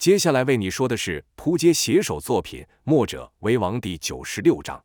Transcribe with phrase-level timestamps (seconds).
[0.00, 4.82] 接下来为你说的是扑街写手作品《墨者为王》第九十六章。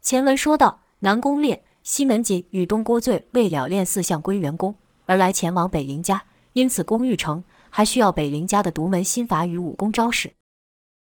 [0.00, 10.32] 前文说到，南宫烈、西门锦与东郭醉为了练四象归元功而来前往北陵家，因此攻玉城还需要北陵家的独门心法与武功招式。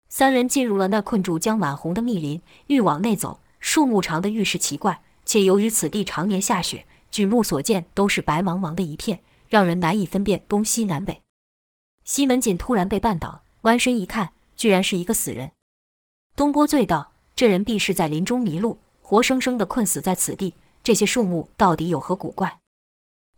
[0.09, 11.21] 三人进入了那困住江满红的密林，欲往内走，树木长得愈是奇怪，且由于此地常年下雪，举目所见都是白茫茫的一片，让人难以分辨东西南北。
[12.11, 15.53] 西门锦突然被绊倒，弯身一看，居然是一个死人。
[16.35, 20.55] 东郭醉道：“这人必是在林中迷路，活生生的困死在此地。
[20.83, 22.59] 这些树木到底有何古怪？”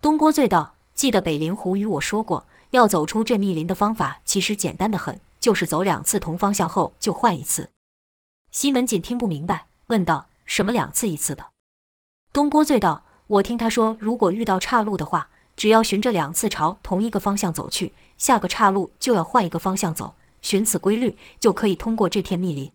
[0.01, 7.69] 东郭醉道：“记得北灵狐与我说过，要走出这密林的方法，其实简单得很，就是走两次同方向后就换一次。”
[8.51, 11.49] 西门锦听不明白，问道：“什么两次一次的？”
[12.33, 22.71] 东郭醉道：“我听他说，如果遇到岔路的话。”只要循着两次朝同一个方向走去，下个岔路就要换一个方向走，循此规律就可以通过这片密林。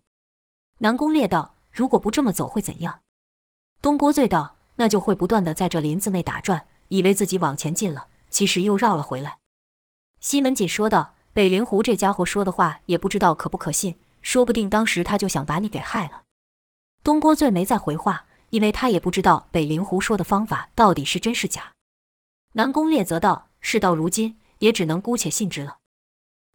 [0.80, 3.00] 南宫烈道：“如果不这么走会怎样？”
[3.80, 9.38] 东郭醉道：“那就会不断地在这林子内打转，以为自己往前进了，其实又绕了回来。”
[10.20, 16.24] 西门锦说道：“北灵狐这家伙说的话也不知道可不可信，说不定当时他就想把你给害了。”
[17.02, 21.72] 东郭醉没再回话，因为他也不知道北灵狐说的方法到底是真是假。
[22.52, 25.78] 南宫烈则道：“事到如今，也只能姑且信之了。”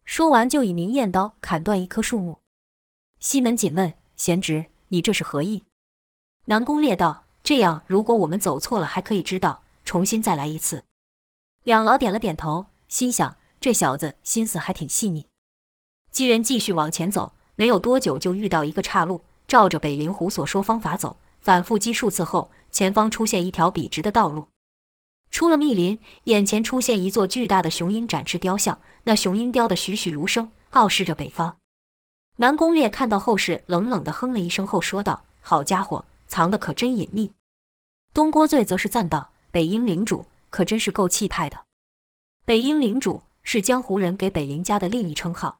[0.04, 2.40] 说完，就以明艳刀砍断一棵树木。
[3.20, 5.64] 西门锦问：“贤侄，你这是何意？”
[6.46, 10.84] 南宫烈道：“这样，如果我们走错了，还可以知道，重新再来一次。”
[11.64, 15.26] 两老点了点头，心想：这小子心思还挺细腻。
[16.10, 24.48] 几人继续往前走，没有多久就遇到一个岔路，照着北灵狐所说方法走，反复几数次后，前方出现一条笔直的道路。
[25.34, 31.56] 出了密林，眼前出现一座巨大的雄鹰展翅雕像，那雄鹰雕得栩栩如生，傲视着北方。
[32.36, 37.32] 南宫烈看到后世，冷冷地哼了一声后说道：“好家伙，藏得可真隐秘。”
[38.14, 41.62] 东郭醉则是赞道：“北鹰领主可真是够气派的。”
[42.46, 45.58] 北鹰领主是江湖人给北陵家的另一称号。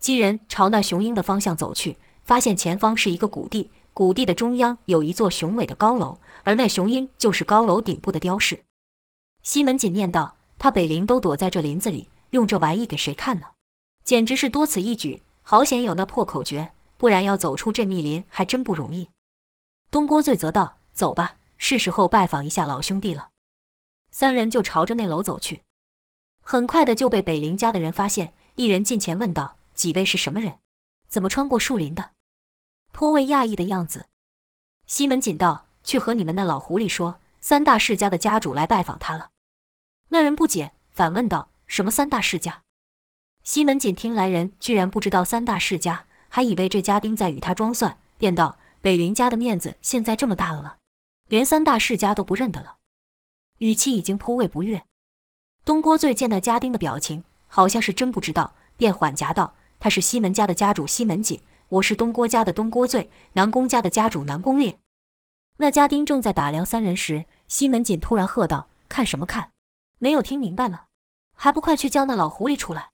[0.00, 8.62] 几人朝那雄鹰的方向走去，发现前方是一个谷地，谷地的中央有一座雄伟的高楼，而那雄鹰就是高楼顶部的雕饰。
[9.46, 13.46] 西门锦念道：“他北陵都躲在这林子里，用这玩意给谁看呢？
[14.02, 15.22] 简直是多此一举！
[15.42, 19.08] 好险有那破口诀，不然要走出这密林还真不容易。”
[19.88, 23.28] 东郭醉则道：“走吧，是时候拜访一下老兄弟了。”
[24.10, 25.62] 三人就朝着那楼走去，
[26.42, 28.34] 很快的就被北陵家的人发现。
[28.56, 30.58] 一人近前问道：“几位是什么人？
[31.08, 32.10] 怎么穿过树林的？”
[32.90, 34.06] 颇为讶异的样子。
[34.88, 39.30] 西门锦道：“去和你们那老狐狸说，三大世家的家主来拜访他了。”
[40.08, 42.62] 那人不解，反问道：“什么三大世家？”
[43.42, 50.78] 西门锦听来人居然不知道三大世家，还以为这家丁在与他装蒜，便道：“北云家的面子现在这么大了？
[51.28, 52.76] 连三大世家都不认得了。”
[53.58, 54.84] 语气已经颇为不悦。
[55.64, 64.78] 东郭醉见那家丁的表情，好像是真不知道，便缓颊道：“他是西门家的家主西门锦，我是东郭家的东郭醉，南宫家的家主南宫烈。”
[65.58, 69.50] 那家丁正在打量三人时，西门锦突然喝道：“看什么看？”
[69.98, 70.84] 没有听明白吗？
[71.34, 72.90] 还不快去叫那老狐狸出来！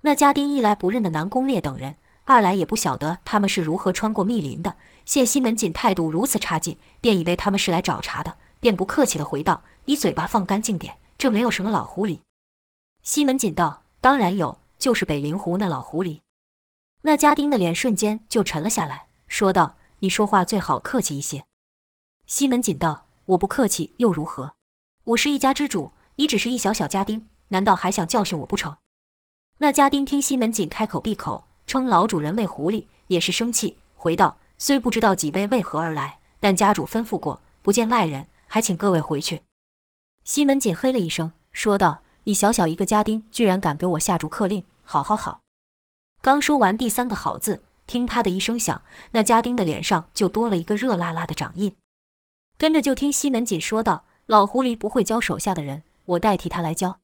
[0.00, 4.76] 那家丁一来不认得南宫烈等人，二来也不晓得他们是如何穿过密林的。
[5.04, 12.20] 见西门锦态度如此差劲，便以为他们是来找茬的，便不客气地回道：“你嘴巴放干净点，这没有什么老狐狸。”
[13.02, 16.20] 西门锦道：“当然有，就是北灵狐那老狐狸。”
[17.02, 21.44] 那家丁的脸瞬间就沉了下来，说道：“你说话最好客气一些。”
[22.26, 24.54] 西门锦道：“我不客气又如何？
[25.04, 28.76] 我是一家之主。”你只是一小小家丁，难道还想教训我不成？
[29.58, 39.42] 那家丁听西门锦开口闭口称老主人为狐狸，也是生气，回道：“虽不知道几位为何而来，但家主吩咐过，不见外人，还请各位回去。”
[40.24, 44.64] 西门锦嘿了一声，说道：“你小小一个家丁，居然敢给我下逐客令！
[44.82, 45.42] 好好好！”
[46.20, 48.82] 刚说完第三个好字，听啪的一声响，
[49.12, 51.76] 那家丁的脸上就多了一个热辣辣的掌印。
[52.56, 57.00] 跟着就听西门锦说道：“老狐狸不会教手下的人。”我代替他来教。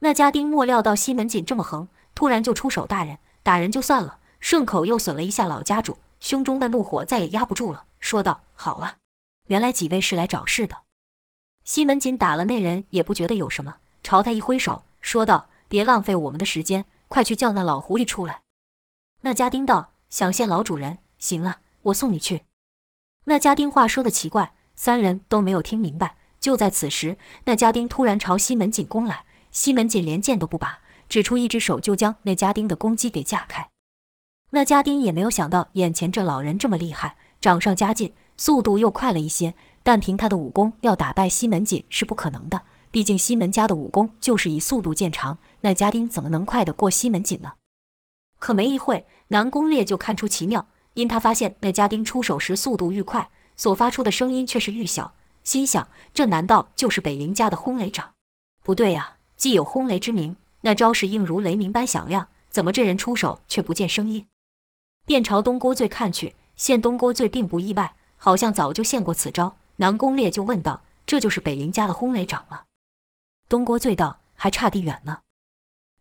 [0.00, 8.96] 那家丁莫料到西门锦这么横，突然就出手大人，打人就算了，顺口又损了一下老家主，胸中的怒火再也压不住了，说道：“好了，
[9.46, 10.76] 原来几位是来找事的。”
[11.64, 18.42] 西门锦打了那人也不觉得有什么，朝他一挥手，说道：“别浪费我们的时间，快去叫那老狐狸出来。”
[19.22, 22.42] 那家丁道：“想见老主人，行了，我送你去。”
[23.26, 26.16] 那家丁话说的奇怪，三人都没有听明白。
[26.42, 33.70] 就在此时，那家丁突然朝西门锦攻来，西门锦连剑都不拔，指出一只手就将那家丁的攻击给架开。
[34.50, 39.54] 那家丁也没有想到眼前这老人这么厉害，掌上加劲，速度又快了一些。
[39.84, 42.62] 但凭他的武功，要打败西门锦是不可能的。
[42.90, 47.52] 毕竟西门家的武功就是以速度见长，那家丁怎么能快得过西门锦呢？
[48.40, 55.14] 可没一会，南宫烈就看出奇妙，因他发现那家丁出手时速度愈快，所发出的声音却是愈小。
[55.44, 58.12] 心想：这难道就是北林家的轰雷掌？
[58.62, 64.26] 不对呀，既有轰雷之名，那招式应如雷鸣般响亮，怎么这人出手却不见声音？
[65.04, 69.56] 便朝东郭醉看去，见东郭醉并不意外，好像早就现过此招。
[69.76, 72.62] 南宫烈就问道：“这就是北林家的轰雷掌吗？”
[73.48, 75.18] 东郭醉道：“还差地远呢。”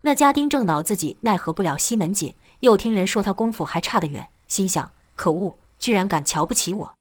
[0.01, 6.95] 那家丁正恼自己奈何不了西门锦，又听人说他功夫还差得远，心想：可恶，居然敢瞧不起我！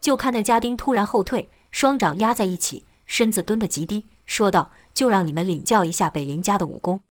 [0.00, 7.02] 就看那家丁突然后退，双掌压在一起，身子蹲得极低，说道：“就让你们领教一下北陵家的武功。”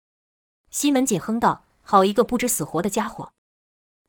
[0.73, 3.31] 西门锦哼道：“好一个不知死活的家伙！”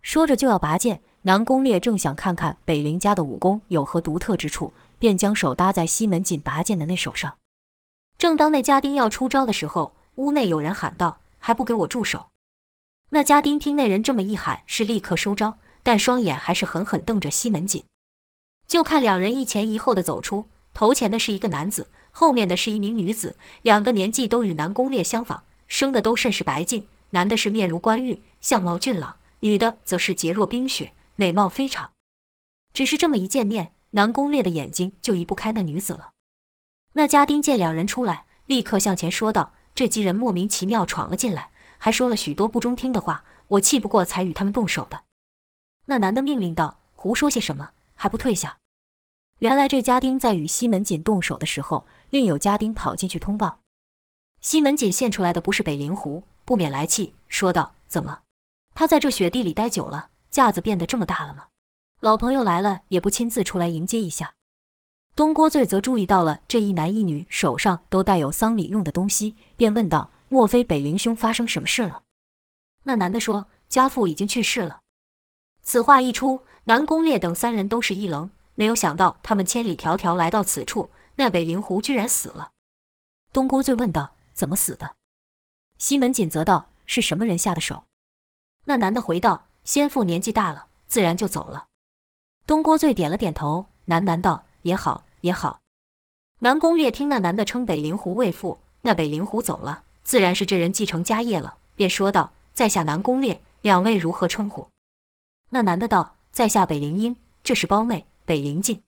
[0.02, 7.36] 说着就要拔剑，南宫烈正想看看北陵家的武功有何独特之处，便将手搭在西门锦拔剑的那手上。
[8.18, 12.28] 正当那家丁要出招的时候，屋内有人喊道：“还不给我住手！”
[13.12, 17.84] 那家丁听那人这么一喊，是立刻收招，但双眼还是狠狠瞪着西门锦。
[18.68, 26.88] 就看两人一前一后的走出，头前的是一个男子，后面的是一名女子，两个年纪都与南宫烈相仿，生的都甚是白净。
[27.12, 31.92] 男的是面如冠玉，相貌俊朗；女的则是洁若冰雪，美貌非常。
[32.74, 36.10] 只是这么一见面，南宫烈的眼睛就移不开那女子了。
[36.94, 45.04] 那家丁见两人出来，立刻向前说道：“这几人莫名其妙闯了进来，还说了许多不中听的话，我气不过才与他们动手的。”
[45.88, 47.70] 那男的命令道：“胡说些什么？
[47.96, 48.60] 还不退下！”
[49.40, 53.60] 原来这家丁在与西门锦动手的时候，另有家丁跑进去通报。
[54.40, 58.22] 西门锦现出来的不是北灵狐，不免来气，说道：“怎么，
[58.74, 61.48] 他在这雪地里待久了，架子变得这么大了吗？
[62.00, 64.36] 老朋友来了也不亲自出来迎接一下？”
[65.16, 72.04] 东郭醉则注意到了这一男一女手上都带有丧礼用的东西，便问道：“莫非北灵兄发生什么事了？”
[72.84, 74.82] 那男的说：“家父已经去世了。”
[75.64, 82.52] 此话一出，南宫烈等三人都是一愣，没有想到他们千里迢迢来到此处，那北灵狐居然死了。
[83.34, 84.96] 东郭醉问道：“怎么死的？”
[85.80, 87.84] 西门锦则道：“是什么人下的手？”
[88.66, 91.68] 那男的回道：“先父年纪大了，自然就走了。”
[92.46, 95.60] 东郭醉点了点头，喃喃道：“也好。”也好，
[96.42, 104.68] 南宫烈听那男的称北灵狐为父，那北灵狐走了，自然是这人继承家业了，便说道：“在下南宫烈，两位如何称呼？”
[105.50, 107.16] 那男的道：“在下北灵英，
[107.46, 108.84] 这是胞妹北灵静。”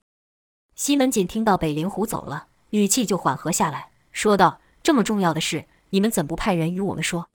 [0.75, 7.29] 西门锦听到北灵虎走了，语气就缓和下来，说道：“这么重要的事，你们怎不派人与我们说？”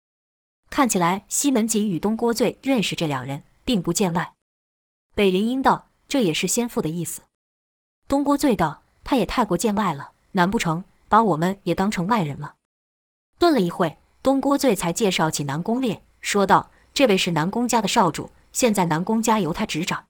[0.71, 4.33] 看起来西门锦与东郭醉认识这两人，并不见外。
[5.13, 7.21] 北灵英道：“这也是先父的意思。”
[8.09, 8.81] 东郭醉道。
[9.01, 12.53] 他也太过见外了，难不成把我们也当成外人了？
[13.39, 18.29] 顿了一会，东郭醉才介绍起南宫烈，说道：“这位是南宫家的少主，
[18.59, 20.07] 现在南宫家由他执掌。”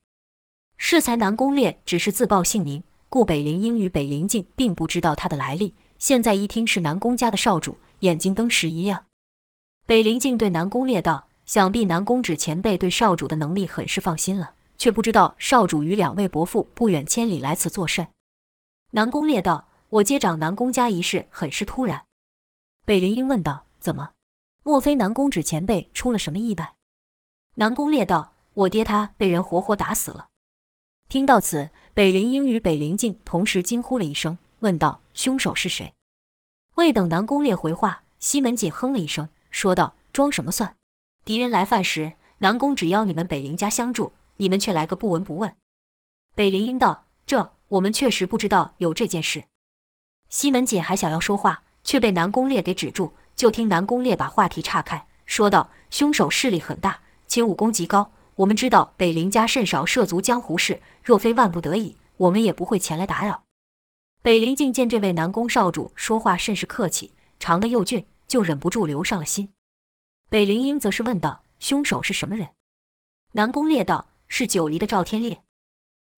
[0.75, 5.75] 适才南宫烈只是自报姓名，故北灵英与北灵静并不知道他的来历。
[5.99, 9.05] 现在一听是南宫家的少主，眼睛登时一亮。
[9.85, 18.07] 北灵静对南宫烈道：“想必南宫止前辈对少主的能力很是放心了，却不知道少主与两位伯父不远千里来此作甚。”
[18.93, 22.05] 南宫烈道：“我接掌南宫家一事很是突然。”
[22.83, 24.09] 北灵英问道：“怎么？
[24.63, 26.73] 莫非南宫止前辈出了什么意外？”
[27.55, 30.27] 南宫烈道：“我爹他被人活活打死了。”
[31.07, 35.93] 听到此，北林英与北林静同时惊呼了一声，问道：“凶手是谁？”
[36.75, 40.75] 未等南宫烈回话，西门锦哼了一声，说道：“装什么蒜？
[41.25, 45.55] 敌人来犯时，南宫只邀你们北林家相助，你们却来个不闻不问。”
[46.35, 49.43] 北林英道：“这……”我们确实不知道有这件事。
[50.27, 53.13] 西门锦还想要说话，却被南宫烈给止住。
[53.35, 58.11] 就听南宫烈把话题岔开，说道：“凶手势力很大，且武功极高。
[58.39, 63.43] 我们知道北陵家甚少涉足江湖事，若非万不得已，我们也不会前来打扰。”
[64.23, 69.49] 北灵静见这位南宫少主说话甚是客气，长得又俊，就忍不住留上了心。
[70.29, 72.47] 北灵英则是问道：“凶手是什么人？”
[73.33, 75.41] 南宫烈道：“是九黎的赵天烈。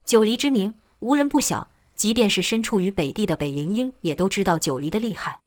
[0.05, 5.39] 九黎之名。”无人不晓，即便是身处于北地的北灵英，也都知道九黎的厉害。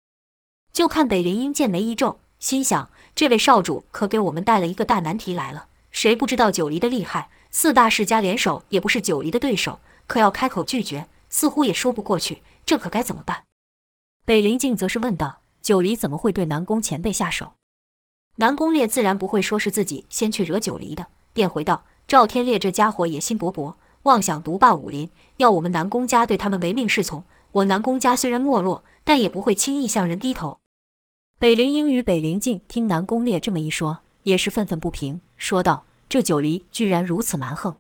[0.73, 5.69] 就看北灵英剑眉一皱，心想：这位少主可给我们带了一个大难题来了。
[5.95, 7.31] 谁不知道九黎的厉害？
[7.53, 12.43] 四大世家联手也不是九黎的对手，可要开口拒绝，似乎也说不过去。
[12.67, 13.45] 这可该怎么办？
[14.27, 17.53] 北灵静则是问道：九黎怎么会对南宫前辈下手？
[18.37, 27.23] 南宫烈自然不会说是自己先去惹九黎的，便回道：“赵天烈这家伙野心勃勃，妄想独霸武林，要我们南宫家对他们唯命是从。
[27.53, 30.59] 我南宫家虽然没落，但也不会轻易向人低头。”
[31.39, 37.77] 北灵英与北灵静听南宫烈这么一说，也是愤愤不平，说道：“这九黎居然如此蛮横。”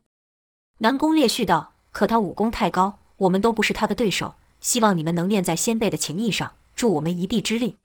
[0.78, 4.34] 南宫烈续道：“可他武功太高，我们都不是他的对手。
[4.60, 7.76] 希望你们能念在先辈的情谊上，助我们一臂之力。”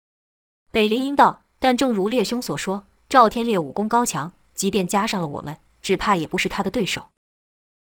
[0.72, 1.42] 北灵英道。
[1.62, 7.08] 但正如烈兄所说，赵天烈武功高强，即便加上了我们，只怕也不是他的对手。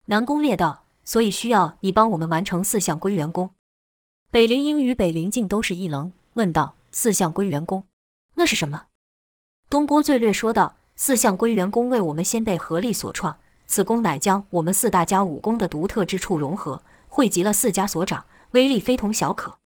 [0.07, 3.51] 南宫烈道，所以需要你帮我们完成四项归元功。
[4.31, 7.85] 北灵英与北灵静都是一愣，问道：“四项归元功，
[8.37, 8.87] 那是什么？”
[9.69, 13.37] 东郭最略说道：“四象归元功为我们先辈合力所创，
[13.67, 19.59] 此功乃将我们四大家武功的独特之处融合，汇集了四家所长，威力非同小可。”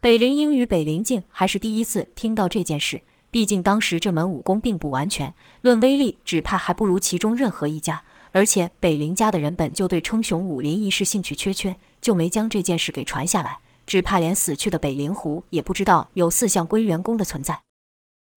[0.00, 3.02] 北灵英与北灵静还是第一次听到这件事。
[3.30, 8.02] 毕竟当时这门武功并不完全，论威力，只怕还不如其中任何一家。
[8.32, 13.58] 而且北林家的人本就对称雄武林一事兴趣缺缺，就没将这件事给传下来。
[13.86, 17.62] 只怕连死去的北灵狐也不知道有四象归元功的存在。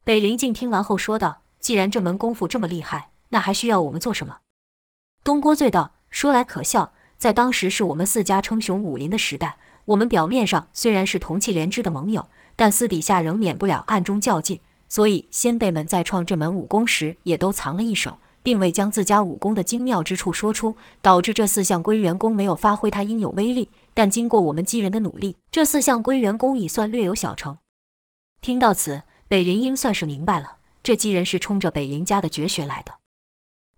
[0.04, 4.40] 北灵静听完后说道：“既然这门功夫这么厉害，那还需要我们做什么？”
[5.24, 12.28] 东郭醉道：“说来可笑，在当时是我们四家称雄武林的时代，我们表面上虽然是同气连枝的盟友，
[12.58, 23.72] 但私底下仍免不了暗中较劲。”所以，先辈们在创这门武功时，也都藏了一手，并未将自家武功的精妙之处说出，导致这四项归元功没有发挥它应有威力。
[23.96, 27.58] 但经过我们几人的努力，这四项归元功已算略有小成。
[28.40, 32.96] 听到此，北灵英算是明白了，这几人是冲着北灵家的绝学来的。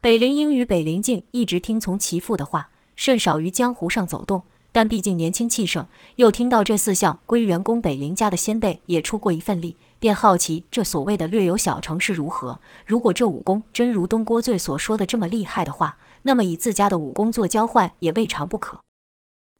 [0.02, 4.42] 北灵英与北灵静一直听从其父的话，甚少于江湖上走动。
[4.72, 9.78] 但毕竟年轻气盛，又听到这四项归元功，北灵家的先辈也出过一份力。
[10.00, 12.60] 便好奇这所谓的略有小成是如何。
[12.86, 18.82] 如果这武功真如东郭醉所说的这么厉害的话，那么以自家的武功做交换也未尝不可。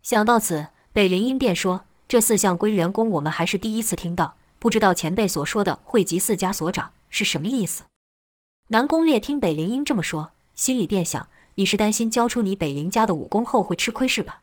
[0.02, 7.84] 想到此，北灵英便说：“这四项归元功我们还是第一次听到，不知道前辈所说的汇集四家所长是什么意思？”
[8.70, 14.42] 南宫烈听北灵英这么说，心里便想：“你是担心教出你北灵家的武功后会吃亏是吧？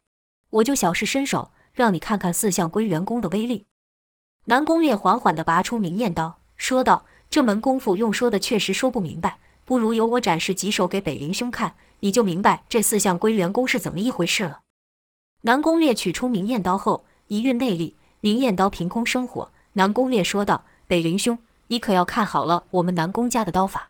[0.51, 3.67] 我就小试身手，让你看看四象归元功的威力。”
[4.47, 14.61] 南宫烈缓缓地拔出明艳刀，说道：“这门功夫用说的确实说不明白，不如由我展示几手给北灵兄看，你就明白这四象归元功是怎么一回事了。”
[15.43, 19.51] 南宫烈取出明艳刀后，一运内力，明艳刀凭空生火。
[19.73, 21.39] 南宫烈说道：“北灵兄，
[21.69, 23.89] 你可要看好了我们南宫家的刀法。”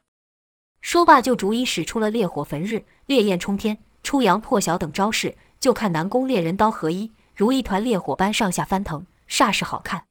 [0.80, 10.04] 说罢，就逐一使出了烈火焚日、烈焰冲天、出阳破晓等招式，就看南宫烈人刀合一，如一团烈火般上下翻腾，煞是好看。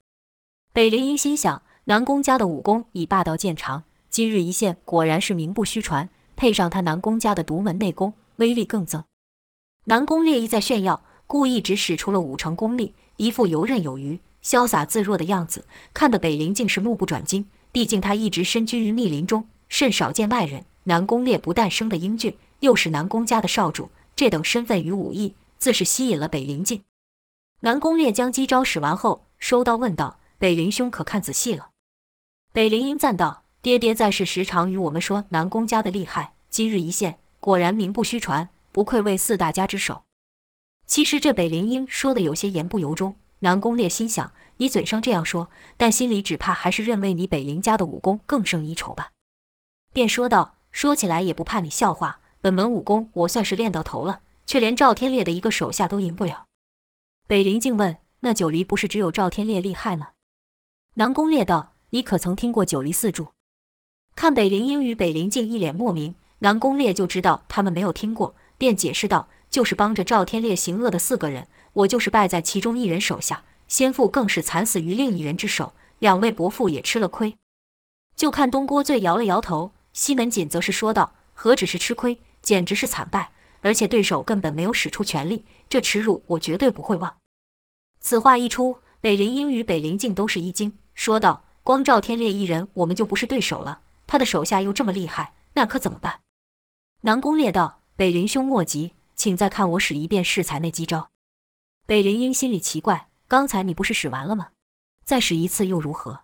[0.72, 6.10] 北林英心想：南宫家的武功以霸道见长，今日一现，果然是名不虚传。
[6.38, 9.03] 配上他南宫家的独门内功，威力更增。
[9.86, 17.48] 南宫烈意在炫耀，故意只使出了五成功力，一副游刃有余、潇洒自若的样子，看得北灵竟是目不转睛。
[17.71, 20.65] 毕竟他一直身居于密林中，甚少见外人。
[20.86, 26.83] 南宫烈不但生得英俊，又是南宫家的少主，这等身份与武艺，自是吸引了北灵静。
[27.62, 30.19] 南宫烈将几招使完后，收刀问道。
[30.39, 31.69] 北灵兄可看仔细了。
[32.51, 40.01] 北灵英赞道：“爹爹在世时常与我们说南宫家的厉害，今日一现，果然名不虚传，不愧为四大家之首。”
[40.88, 43.15] 其实这北灵英说的有些言不由衷。
[43.41, 49.12] 南宫烈心想：你嘴上这样说，但心里只怕还是认为你北灵家的武功更胜一筹吧。
[49.93, 56.45] 便说道：“说起来也不怕你笑话，本门武功我算是练到头了，却连赵天烈的一个手下都赢不了。”
[57.27, 60.10] 北灵静问：“那九黎不是只有赵天烈厉害吗？”
[60.95, 63.29] 南宫烈道：“你可曾听过九黎四柱？”
[64.15, 77.38] 看北灵英与北灵静一脸莫名，南宫烈就知道他们没有听过，便解释道：“就是帮着赵天烈行恶的四个人，我就是败在其中一人手下，先父更是惨死于另一人之手，两位伯父也吃了亏。”
[78.16, 87.18] 就看东郭醉摇了摇头，西门锦则是说道：“何止是吃亏，简直是惨败，而且对手根本没有使出全力，这耻辱我绝对不会忘。”
[88.01, 90.78] 此话一出，北林英与北林静都是一惊。
[90.94, 93.82] 说道：“光赵天烈一人，我们就不是对手了。
[94.06, 96.20] 他的手下又这么厉害，那可怎么办？”
[97.01, 101.11] 南宫烈道：“北林兄莫急，请再看我使一遍适才那几招。”
[101.91, 104.51] 北灵英心里奇怪：“刚才你不是使完了吗？
[105.03, 106.21] 再使一次又如何？”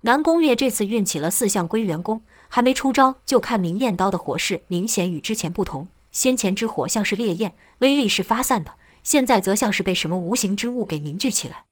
[0.00, 5.88] 南宫烈这次运起了四象归元功，还没出招，就看明艳刀的火势明显与之前不同。
[6.10, 11.66] 先前之火像是烈焰，威力是发散的；现在则像是被什么无形之物给凝聚起来。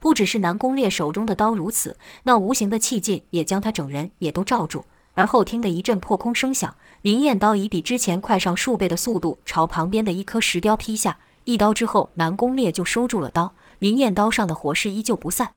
[0.00, 4.84] 不只是南宫烈手中的刀如此，那无形的气劲也将他整人也都罩住。
[5.14, 11.20] 而后听得一阵破空声响，明焰刀以比之前快上数倍的速度朝旁边的一颗石雕劈下。
[11.44, 15.54] 一刀之后，南宫烈就收住了刀，明焰刀上的火势依旧不散。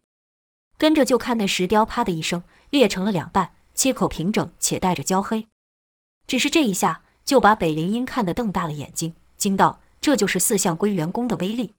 [0.77, 5.47] 跟着就看那石雕啪的一声裂成了两半，切口平整且带着焦黑。
[6.27, 11.75] 只是这一下就把北灵音看得瞪大了眼睛，惊道：“这就是四象归元功的威力。”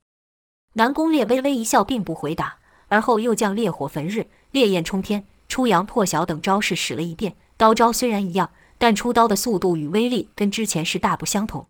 [0.75, 2.59] 南宫烈微微一笑，并不回答，
[2.89, 7.37] 而后又将烈火焚日、烈焰冲天、出阳破晓等招式使了一遍。
[7.57, 11.67] 刀招虽然一样，但出刀的速度与威力跟之前是大不相同。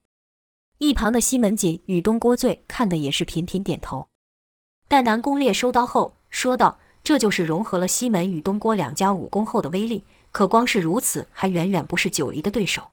[0.79, 4.09] 一旁的西门锦与东郭醉看的也是频频点头。
[4.89, 10.05] 待南宫烈收刀后，说道：“这就是融合了西门与东郭两家武功后的威力。
[10.31, 12.91] 可光是如此，还远远不是九黎的对手。”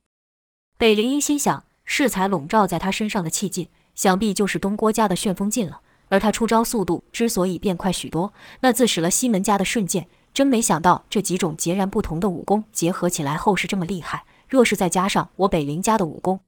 [0.79, 5.81] 北灵英心想：适才笼罩在他身上的气劲，想必就是东郭家的旋风劲了。
[6.07, 10.07] 而他出招速度之所以变快许多，那自使了西门家的瞬剑。
[10.33, 14.23] 真没想到这几种截然不同的武功结合起来后是这么厉害。
[14.47, 16.39] 若是再加上我北林家的武功，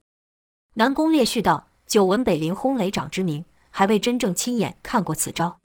[0.78, 5.58] 南宫烈续道：“久闻北林轰雷掌之名，还未真正亲眼看过此招。”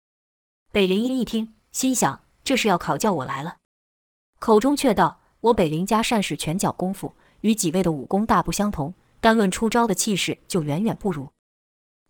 [0.71, 3.57] 北林英一听，心想：这是要考教我来了，
[4.39, 5.19] 口中却道
[5.51, 11.27] ：“我北林家善使拳脚功夫，与几位的武功大不相同，单论出招的气势就远远不如。”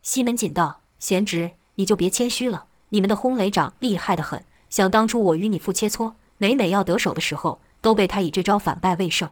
[0.04, 4.46] 西门锦道：“贤侄，你就别谦虚了，你们的轰雷掌厉害得很。
[4.70, 9.32] 想当初我与你父切磋，每每要得手的时候，都被他以这招反败为胜。”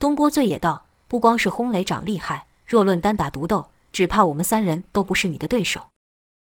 [0.00, 5.88] 东郭醉也道：“不光是轰雷掌厉害。”若论单打独斗，只怕我们三人都不是你的对手。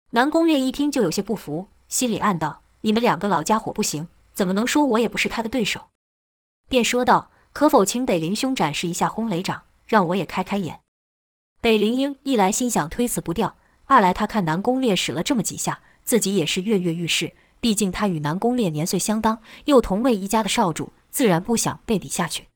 [0.09, 5.87] 南宫烈一听就有些不服，心里暗道：你们两个老家伙不行，怎么能说我也不是他的对手？
[6.67, 10.81] 便说道：可否请北林兄展示一下轰雷掌，让我也开开眼？
[11.61, 17.31] 北林英一来心想推辞不掉，二来他看南宫烈使了这么几下，自己也是跃跃欲试。
[17.61, 22.47] 毕竟他与南宫烈年岁相当，又同为一家的少主，自然不想被比下去。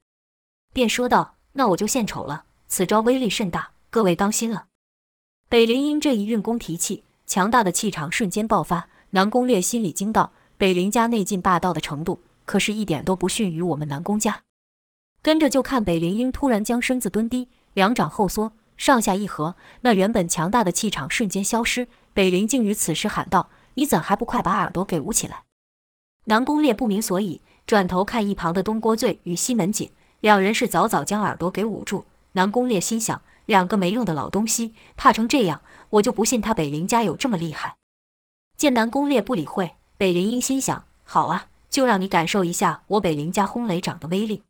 [0.74, 2.44] 便说道：那我就献丑了。
[2.68, 4.66] 此招威力甚大，各位当心了。
[5.48, 8.88] 北林英这一运功提气，强大的气场瞬间爆发。
[9.12, 14.42] 南宫烈心里惊道：“北林家内劲霸道的程度，可是一点都不逊于我们南宫家。”
[15.22, 21.88] 跟着就看北林英突然将身子蹲低，两掌后缩，上下一合，那原本强大的气场瞬间消失。
[22.14, 25.44] 北林竟于此时喊道：“你怎还不快把耳朵给捂起来？”
[26.26, 32.04] 南宫烈不明所以，转头看一旁的东郭醉与西门锦，两人是早早将耳朵给捂住。
[32.36, 37.78] 南宫烈心想：两个没用的老东西，怕成这样，我就不信他北林家有这么厉害。
[38.58, 44.44] 见南宫烈不理会，北林英心想：好啊，就让你感受一下我北林家轰雷掌的威力。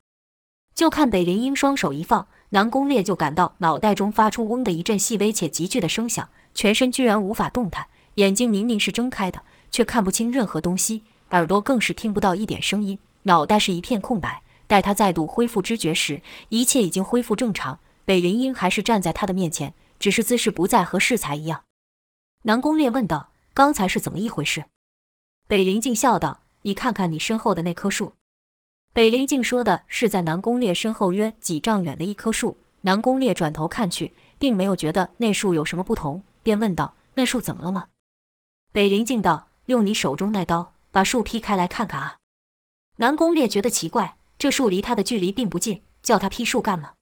[0.73, 14.41] 就看北林英双手一放，南宫烈就感到脑袋中发出嗡的一阵细微且急剧的声响，全身居然无法动弹，眼睛明明是睁开的，却看不清任何东西，耳朵更是听不到一点声音，脑袋是一片空白。
[14.67, 17.79] 待他再度恢复知觉时，一切已经恢复正常。
[18.05, 21.63] 北林英还是站在他的面前，只是姿势不再和适才一样。
[22.43, 24.65] 南宫烈问道：“刚才是怎么一回事？”
[25.47, 28.13] 北林静笑道：“你看看你身后的那棵树。”
[28.93, 32.57] 北林静说的是在南宫烈身后约几丈远的一棵树。
[32.81, 37.87] 南宫烈转头看去，并没有觉得那树有什么不同，便问道：“那树怎么了吗？”
[38.71, 42.17] 北林静道：“用你手中那刀，把树劈开来看看啊。”
[42.97, 44.17] 南宫烈觉得奇怪。
[44.37, 46.93] 这树离他的距离并不近，叫他劈树干嘛？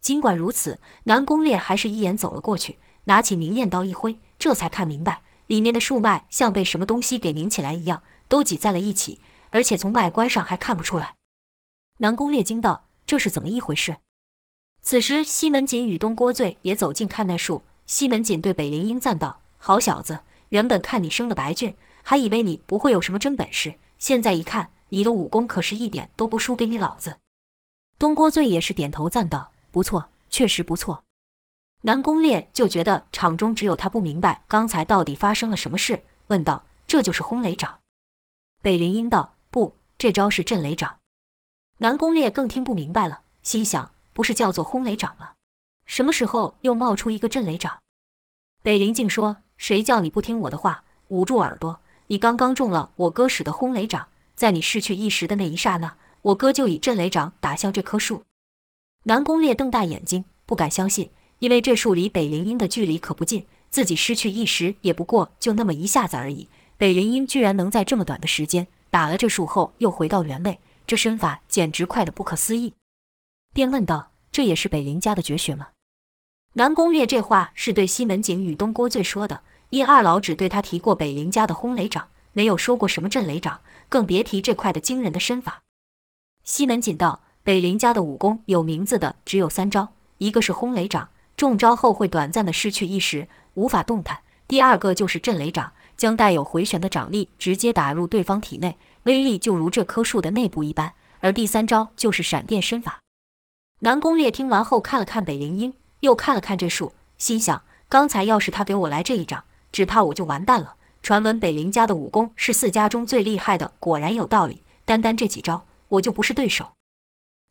[0.00, 11.14] 尽管如此，南宫烈还是一眼走了过去，拿起明艳刀一挥，这才看明白，里面的树脉像被什么东西给拧起来一样，都挤在了一起，而且从外观上还看不出来。
[11.98, 13.96] 南宫烈惊道：“这是怎么一回事？”
[14.80, 17.62] 此时，西门锦与东郭醉也走近看那树。
[17.86, 27.16] 西门锦对北灵英赞道：“好小子，原本看你生了白俊，还以为你不会有什么真本事，现在一看。”你的武功可是一点都不输给你老子。
[27.98, 31.04] 东郭醉也是点头赞道：“不错，确实不错。”
[31.82, 37.80] 南宫烈就觉得场中只有他不明白刚才到底发生了什么事，问道：“这就是轰雷掌？”
[38.62, 40.98] 北林英道：“不，这招是震雷掌。”
[41.78, 45.32] 南宫烈更听不明白了，心想：“不是叫做轰雷掌吗？
[45.86, 47.78] 什么时候又冒出一个震雷掌？”
[48.62, 51.80] 北林静说：“谁叫你不听我的话，捂住耳朵？
[52.08, 58.22] 你刚刚中了我哥使的轰雷掌。”在你失去意识的那一刹那，我哥就以震雷掌打向这棵树。
[59.02, 66.48] 南宫烈瞪大眼睛，不敢相信，因为这树离北灵英的距离可不近，自己失去意识也不过就那么一下子而已。
[66.76, 72.74] 北灵英居然能在这么短的时间打了这树后又回到原位，这身法简直快得不可思议。
[73.52, 75.70] 便问道：“这也是北灵家的绝学吗？”
[76.54, 82.08] 南宫烈这话是对西门景与东郭醉说的，因二老只对他提过北灵家的轰雷掌。
[82.38, 85.62] 没有说过什么震雷掌，更别提这块的惊人的身法。
[86.44, 103.00] 西门锦道：“北林家的武功有名字的只有三招，一个是轰雷掌，中招后会短暂的失去意识，无法动弹；第二个就是震雷掌，将带有回旋的掌力直接打入对方体内，威力就如这棵树的内部一般；而第三招就是闪电身法。”
[103.82, 110.76] 南宫烈听完后看了看北林英，又看了看这树，心想：刚才要是他给我来这一掌，只怕我就完蛋了。
[111.08, 114.62] 传闻北林家的武功是四家中最厉害的，果然有道理。
[114.84, 116.72] 单单这几招，我就不是对手。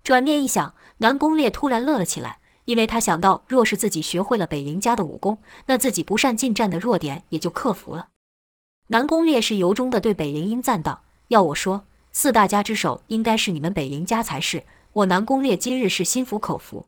[0.03, 8.09] 转念一想，南宫烈突然乐了起来，因为他想到，若是自己学会了北林家的武功，那自己不善近战的弱点也就克服了。
[8.89, 14.65] 南宫烈是由衷地对北灵英赞道：“要我说，四大家之首应该是你们北林家才是。
[14.93, 16.85] 我南宫烈今日是心服口服。”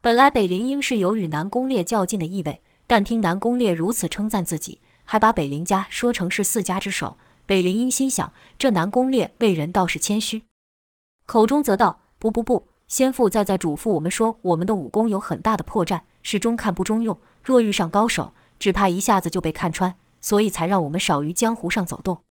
[0.00, 4.80] 本来北灵英是有与南宫烈较劲的意味，但听南宫烈如此称赞自己。
[5.04, 10.44] 还把北林家说成是四家之首，北林英心想：这南宫烈为人倒是谦虚，
[11.26, 17.18] 口中则道：“不不不，先父在在嘱咐我们说，我们的武功有很大的破绽，是中看不中用。
[17.42, 22.22] 若遇上高手，只怕一下子就被看穿，所以才让我们少于江湖上走动。”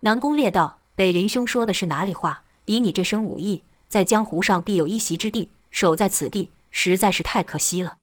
[0.00, 2.44] 南宫烈道：“北林兄说的是哪里话？
[2.64, 7.98] 以你这身武艺，在江湖上必有一席之地，守在此地实在是太可惜了。”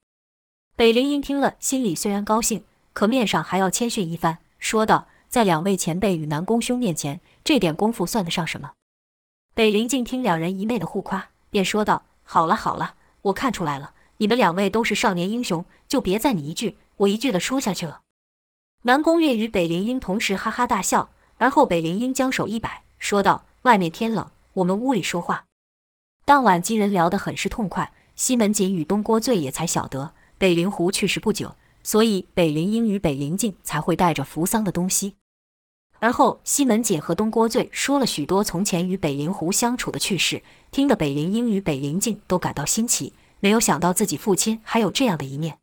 [0.77, 2.63] 北林英听了，心里虽然高兴。
[2.97, 8.71] 可面上还要谦逊一番，说道：“在两位前辈与南宫兄面前，这点功夫算得上什么？”
[9.53, 18.01] 北灵静听两人一昧的互夸，便说道：“好了好了，我看出来了，你们两位都是少年英雄，就别再你一句我一句的说下去了。”
[18.81, 25.45] 南宫月与北灵英同时哈哈大笑，而后北灵英将手一摆，说道：“外面天冷，我们屋里说话。”
[26.25, 31.55] 当晚几人聊得很是痛快，西门锦与东郭醉也才晓得北灵狐去世不久。
[31.88, 35.15] 所以北灵英与北灵静才会带着扶桑的东西。
[36.00, 45.60] 而后西门姐和东郭醉说了许多从前与北灵狐相处的趣事，听得北灵英与北灵静都感到新奇，没有想到自己父亲还有这样的一面。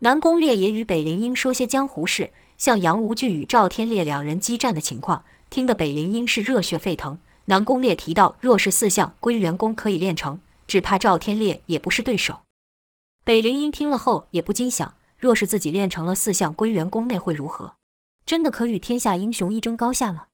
[0.00, 7.18] 南宫烈也与北灵英说些江湖事，像杨无惧与赵天烈两人激战的情况，听得北灵英是热血沸腾。
[7.46, 12.40] 南宫烈提到，若是四项归元功可以练成，只怕赵天烈也不是对手。
[13.24, 14.92] 北灵英听了后也不禁想。
[15.18, 17.74] 若是自己练成了四象归元功，那会如何？
[18.24, 20.26] 真的可与天下英雄一争高下吗？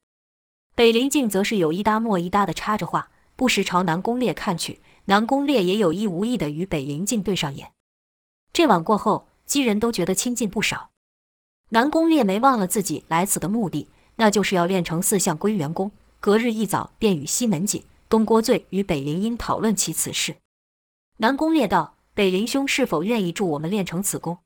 [0.74, 4.80] 北灵静则是有一搭没一搭的插着话，不时朝南宫烈看去。
[5.06, 7.72] 南宫烈也有意无意的与北灵静对上眼。
[8.52, 10.90] 这晚过后，几人都觉得亲近不少。
[11.70, 15.90] 南宫烈没忘了自己来此的目的，那就是要练成四象归元功。
[16.20, 20.36] 隔日一早，便与西门锦、东郭醉与北灵英讨论起此事。
[21.18, 24.38] 南宫烈道：“北灵兄是否愿意助我们练成此功？”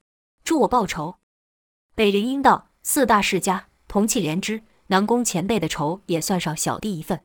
[0.49, 1.17] 助我报仇，
[1.95, 7.21] 北灵英道：“四大世家同气连枝，南宫前辈的仇也算上小弟一份。”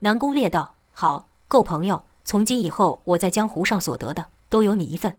[0.00, 2.04] 南宫烈道：“好，够朋友。
[2.22, 5.16] 从今以后，我在江湖上所得的都有你一份。”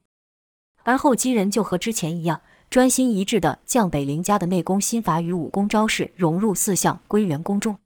[0.85, 7.79] 而后几人就和之前一样，专心一致地将北林家的内功心法与武功招式融入四象归元功中。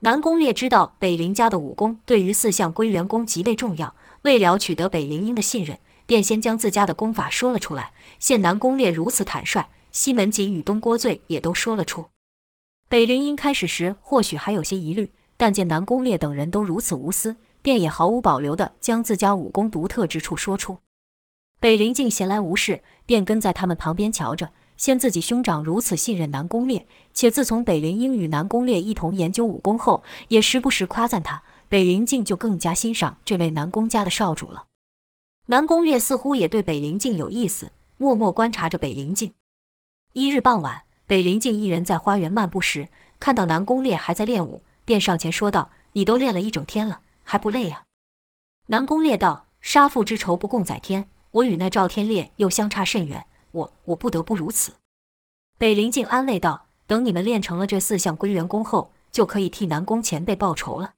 [0.00, 5.78] 南宫烈知道北林家的武功对于四象归元功极为重要，为了取得北灵英的信任。
[6.06, 12.06] 便先将自家的功法说了出来，见南宫烈如此坦率，西门锦与东郭醉也都说了出。
[12.88, 20.78] 北灵英开始时或许还有些疑虑，但见南宫烈等人都如此无私，便也毫无保留地将自家武功独特之处说出。
[21.58, 24.50] 北灵静闲来无事，便跟在他们旁边瞧着。
[24.76, 34.66] 见自己兄长如此信任南宫烈，且自从北灵英与南宫烈一同研究武功后，也时不时夸赞他，北灵静就更加欣赏这位南宫家的少主了。
[35.48, 39.32] 南宫烈似乎也对北灵镜有意思，默默观察着北灵镜。
[40.12, 42.88] 一日傍晚，北灵镜一人在花园漫步时，
[43.20, 47.84] 看到南宫烈还在练武，便上前说道：“你都练了一整天了，还不累呀？”
[48.66, 54.72] 南宫烈道：“杀父之仇不共戴天，我与那赵天烈又相差甚远，我我不得不如此。”
[55.58, 60.94] 北灵镜安慰道：“等你们练成了这四项归元功后，就可以替南宫前辈报仇了。”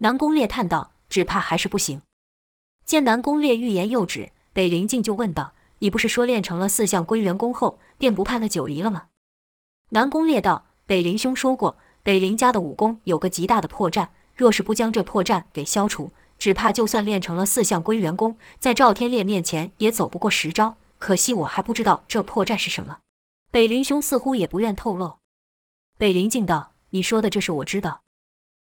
[0.00, 2.02] 南宫烈叹道：“只怕还是不行。”
[2.92, 9.04] 见南宫烈欲言又止，北灵静就问道：“你不是说练成了四象归元功后，便不怕那九离了吗？”
[9.92, 20.76] 南宫烈道：“北林兄说过，北林家的武功有个极大的破绽，若是不将这破绽给消除，只怕就算练成了四象归元功，在赵天烈面前也走不过十招。
[20.98, 22.98] 可惜我还不知道这破绽是什么。”
[23.50, 25.14] 北林兄似乎也不愿透露。
[25.96, 28.02] 北林静道：“你说的这事我知道。”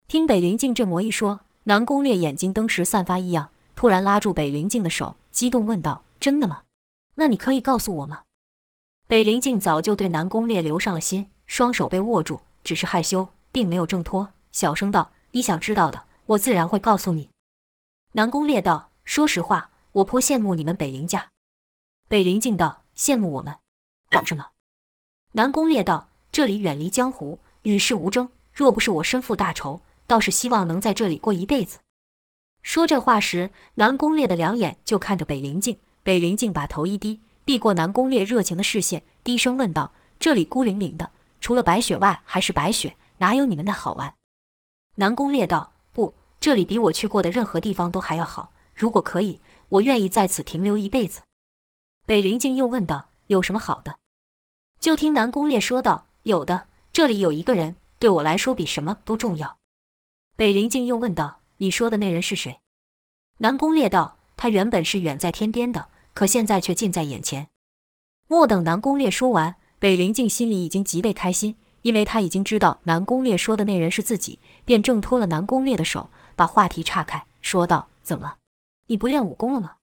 [0.07, 3.49] 听北林静这么一说，南宫烈眼睛登时散发异样。
[3.81, 6.61] 突然拉住北灵静的手，激动问道：“真的吗？
[7.15, 8.25] 那你可以告诉我吗？”
[9.09, 17.31] 北灵静早就对南宫烈留上了心，双手被握住，只是害羞，并没有挣脱，小声道：“你想知道的，我自然会告诉你。”
[18.13, 21.31] 南宫烈道：“说实话，我颇羡慕你们北陵家。”
[22.07, 23.55] 北陵静道：“羡慕我们？
[24.11, 24.49] 干什么？”
[25.33, 28.29] 南宫烈道：“这里远离江湖，与世无争。
[28.53, 31.79] 若不是我身负大仇，倒是希望能在这里过一辈子。”
[32.62, 35.78] 说这话时，南宫烈的两眼就看着北陵镜。
[36.04, 44.13] 北陵镜把头一低，避过南宫烈热情的视线，低声问道：“这里孤零零的，除了白雪外，还是白雪，哪有你们那好玩？”
[44.97, 48.52] 南宫烈道：“不，这里比我去过的任何地方都还要好。
[48.74, 51.21] 如果可以，我愿意在此停留一辈子。”
[52.08, 53.97] 北陵镜又问道：“有什么好的？”
[54.80, 59.58] 就听南宫烈说道：“有的，这里有一个人，对我来说比什么都重要。”
[60.36, 62.60] 北陵镜又问道：“你说的那人是谁？”
[63.38, 67.47] 南宫烈道：“他原本是远在天边的，可现在却近在眼前。”
[68.28, 78.38] 莫等南宫烈说完，北陵静心里已经极为开心，因为他已经知道南宫烈说的那人是自己，便挣脱了南宫烈的手，把话题岔开，说道：“怎么，
[78.88, 79.76] 你不练武功了吗？”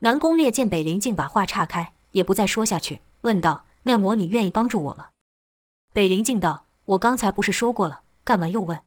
[0.00, 5.08] 南宫烈见北陵静把话岔开，也不再说下去，问道：“那么你愿意帮助我吗？”
[5.92, 8.80] 北陵静道：“我刚才不是说过了，干嘛又问？”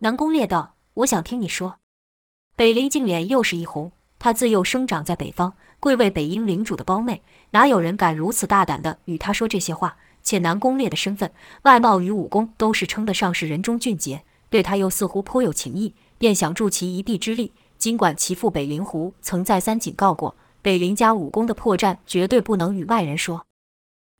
[0.00, 1.78] 南宫烈道：“我想听你说。”
[2.56, 9.96] 北陵静脸又是一红，她自幼生长在北方，贵为北英领主的胞妹，哪有人敢如此大胆地与她说这些话？
[10.22, 11.32] 且南宫烈的身份、
[11.62, 17.52] 外貌与武功都是称得上是人中俊杰，对她又似乎颇有情意，便想助其一臂之力。
[17.78, 23.46] 尽管其父北陵狐曾再三警告过，北陵家武功的破绽绝对不能与外人说。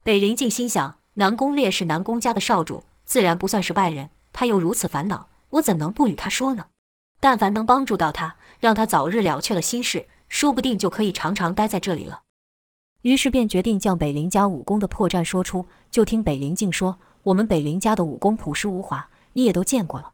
[0.05, 4.11] 北陵静心想，南宫烈是南宫家的少主，自然不算是外人。
[4.33, 6.67] 他又如此烦恼，我怎能不与他说呢？
[7.21, 12.23] 但凡能帮助到他，让他早日了却了心事，说不定就可以常常待在这里了。
[13.03, 15.67] 于是便决定将北陵家武功的破绽说出。
[15.91, 20.13] 就听北陵静说：“我们北陵家的武功朴实无华，你也都见过了。”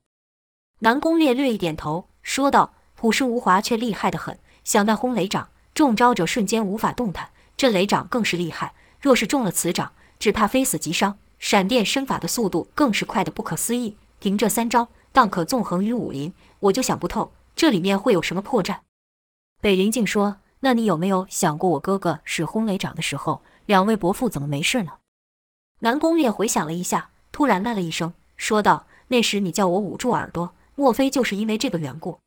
[0.80, 2.74] 南宫烈略一点头，说道。
[2.96, 8.72] 朴实无华却厉害得很，想那轰雷掌中招者瞬间无法动弹，这雷掌更是厉害。
[8.98, 11.18] 若是中了此掌，只怕非死即伤。
[11.38, 16.34] 闪电身法的速度更是快得不可思议，凭这三招，当可纵横于武林。
[16.58, 18.80] 我就想不透，这里面会有什么破绽。
[19.60, 24.94] 北林静说：“那你有没有想过，我哥哥使轰雷掌的时候，两位伯父怎么没事呢？”
[25.80, 32.18] 南宫烈回想了一下，突然叹了一声，说道：“那时你叫我捂住耳朵，莫非就是因为这个缘故？”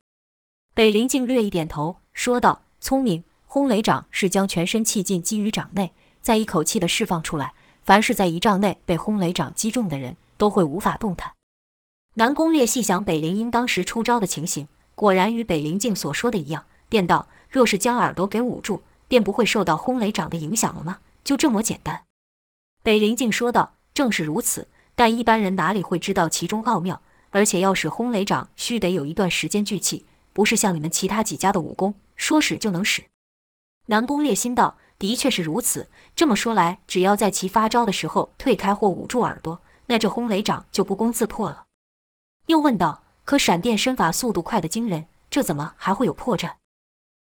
[0.74, 7.52] 北林静略一点头，说道：“聪明，轰雷掌是将全身气劲击于掌内，再一口气地释放出来。
[7.82, 11.32] 凡是在一丈内被轰雷掌击中的人，都会无法动弹。”
[12.18, 20.98] 南宫烈细想北陵英当时出招的情形，果然与北陵静所说的一样，便道：“若是将耳朵给捂住，便不会受到轰雷掌的影响了吗？
[21.22, 22.02] 就这么简单？”
[22.82, 27.00] 北陵静说道：“正是如此，但一般人哪里会知道其中奥妙？
[27.30, 30.04] 而且要使轰雷掌，须得有一段时间聚气。”
[30.34, 33.04] 不是像你们其他几家的武功，说使就能使。
[33.86, 35.88] 南宫烈心道：“的确是如此。
[36.16, 41.66] 这么说来，只要在其发招的时候退开或捂住耳朵，那这轰雷掌就不攻自破了。”
[42.48, 46.52] 又问道：“可闪电身法速度快得惊人，这怎么还会有破绽？”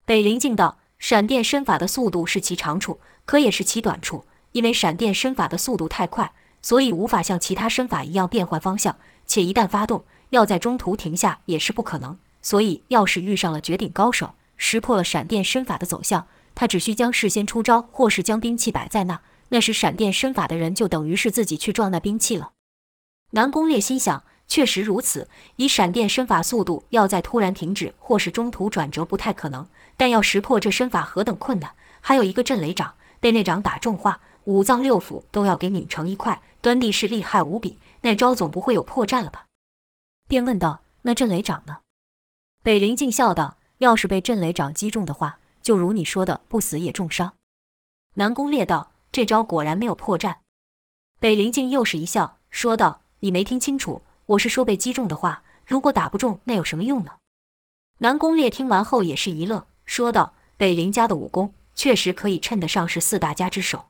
[0.04, 4.26] 北陵静道：“闪电身法的速度是其长处，可也是其短处。
[4.52, 22.52] 因为闪电身法的速度太快，所以无法像其他身法一样变换方向，且一旦发动，要在中途停下也是不可能。”所以，要是遇上了绝顶高手，识破了闪电身法的走向，他只需将事先出招，或是将兵器摆在那，那时闪电身法的人就等于是自己去撞那兵器了。
[23.32, 25.28] 南宫烈心想，确实如此。
[25.56, 31.74] 以闪电身法速度，要在突然停止或是中途转折不太可能，但要识破这身法何等困难。
[32.00, 37.78] 还有一个震雷掌，被那掌打中话，五脏六腑都要给拧成一块，端地是厉害无比。
[38.02, 39.46] 那招总不会有破绽了吧？
[40.28, 41.78] 便问道：“那震雷掌呢？”
[42.62, 47.34] 北陵静笑道：“要是被震雷掌击中的话，就如你说的，不死也重伤。”
[48.14, 50.36] 南宫烈道：“这招果然没有破绽。”
[51.18, 57.12] 北陵静又是一笑，说道：“你没听清楚，我是说被击中的话，如果打不中，那有什么用呢？”
[57.98, 63.86] 南宫烈听完后也是一乐，说道：“北陵家的武功确实可以称得上是四大家之首，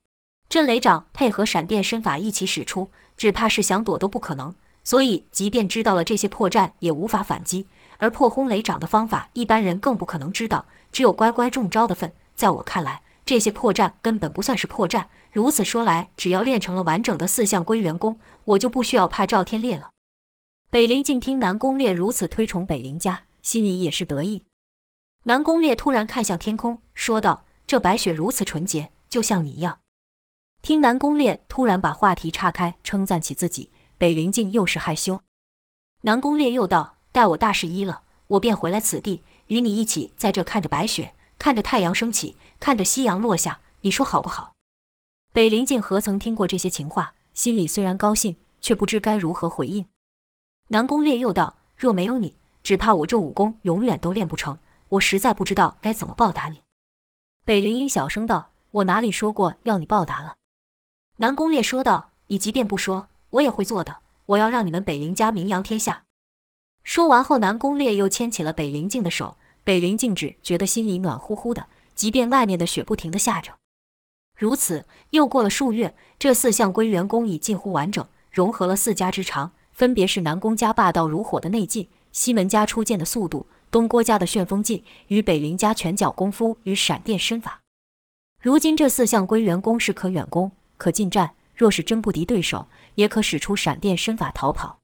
[0.48, 4.54] 震雷掌配合闪电身法一起使出，只怕是想躲都不可能。
[4.84, 7.66] 所以，即便知道了这些破绽，也无法反击。”
[7.98, 12.12] 而破轰雷掌的方法，一般人更不可能知道，只有乖乖中招的份。
[12.34, 15.06] 在我看来，这些破绽根本不算是破绽。
[15.32, 19.88] 如此说来，只要练成了完整的四项归元功，我就不需要怕赵天烈了。
[20.68, 24.42] 北陵静听南宫烈如此推崇北陵家，心里也是得意。
[25.22, 29.78] 南宫烈突然看向天空，说道：“这白雪如此纯洁，就像你一样。”
[30.62, 33.70] 听南宫烈突然把话题岔开，称赞起自己。
[33.96, 35.20] 北灵静又是害羞。
[36.02, 44.54] 南宫烈又道：“待我大事一了，我便回来此地，与你一起在这看着白雪，看着太阳升起，看着夕阳落下，你说好不好？”
[45.32, 49.86] 北灵静何曾听过这些情话，心里虽然高兴，却不知该如何回应。
[50.68, 56.62] 南宫烈又道：“若没有你，只怕我这武功永远都练不成，我实在不知道该怎么报答你。”
[57.46, 60.34] 北灵英小声道：“我哪里说过要你报答了？”
[61.18, 63.98] 南宫烈说道：“你即便不说，我也会做的。
[64.26, 66.02] 我要让你们北灵家名扬天下。”
[66.82, 69.36] 说完后，南宫烈又牵起了北灵静的手。
[69.62, 73.54] 北灵静只觉得心里暖乎乎的，即便外面的雪不停地下着。
[74.36, 83.46] 如此又过了数月，这四项归元功已近乎完整，融合了四家之长，分别是南宫家霸道如火的内劲，西门家出剑的速度。
[83.70, 87.60] 东郭家的旋风劲与北林家拳脚功夫与闪电身法，
[88.40, 91.32] 如今这四项归元功是可远攻，可近战。
[91.54, 94.78] 若是真不敌对手，也可使出闪电身法逃跑。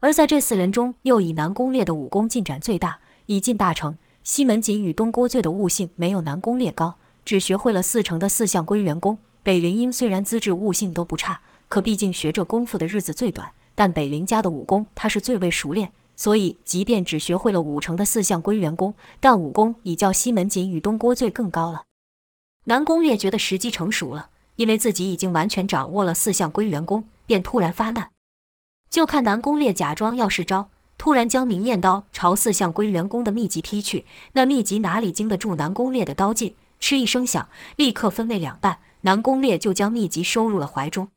[0.00, 3.96] 而在这四人中，又以南宫烈的武功进展最大，已近大成。
[4.22, 9.16] 西门锦与东郭醉的悟性没有南宫烈高，只学会了四成的四项归元功。
[9.42, 15.92] 北林英虽然资质悟性都不差，可毕竟学这功夫的日子最短，但北林家的武功他是最为熟练。
[16.14, 21.84] 所以，即便只学会了五成的四项归元功，但武功已较西门锦与东郭醉更高了。
[22.64, 28.10] 南宫烈觉得时机成熟了，因为自己已经完全掌握了四项归元功，便突然发难。
[28.90, 34.04] 就看南宫烈假装要试招，突然将明艳刀朝四项归元功的秘籍劈去。
[34.34, 36.54] 那秘籍哪里经得住南宫烈的刀劲？
[36.78, 38.78] 嗤一声响，立刻分为两半。
[39.00, 41.08] 南宫烈就将秘籍收入了怀中。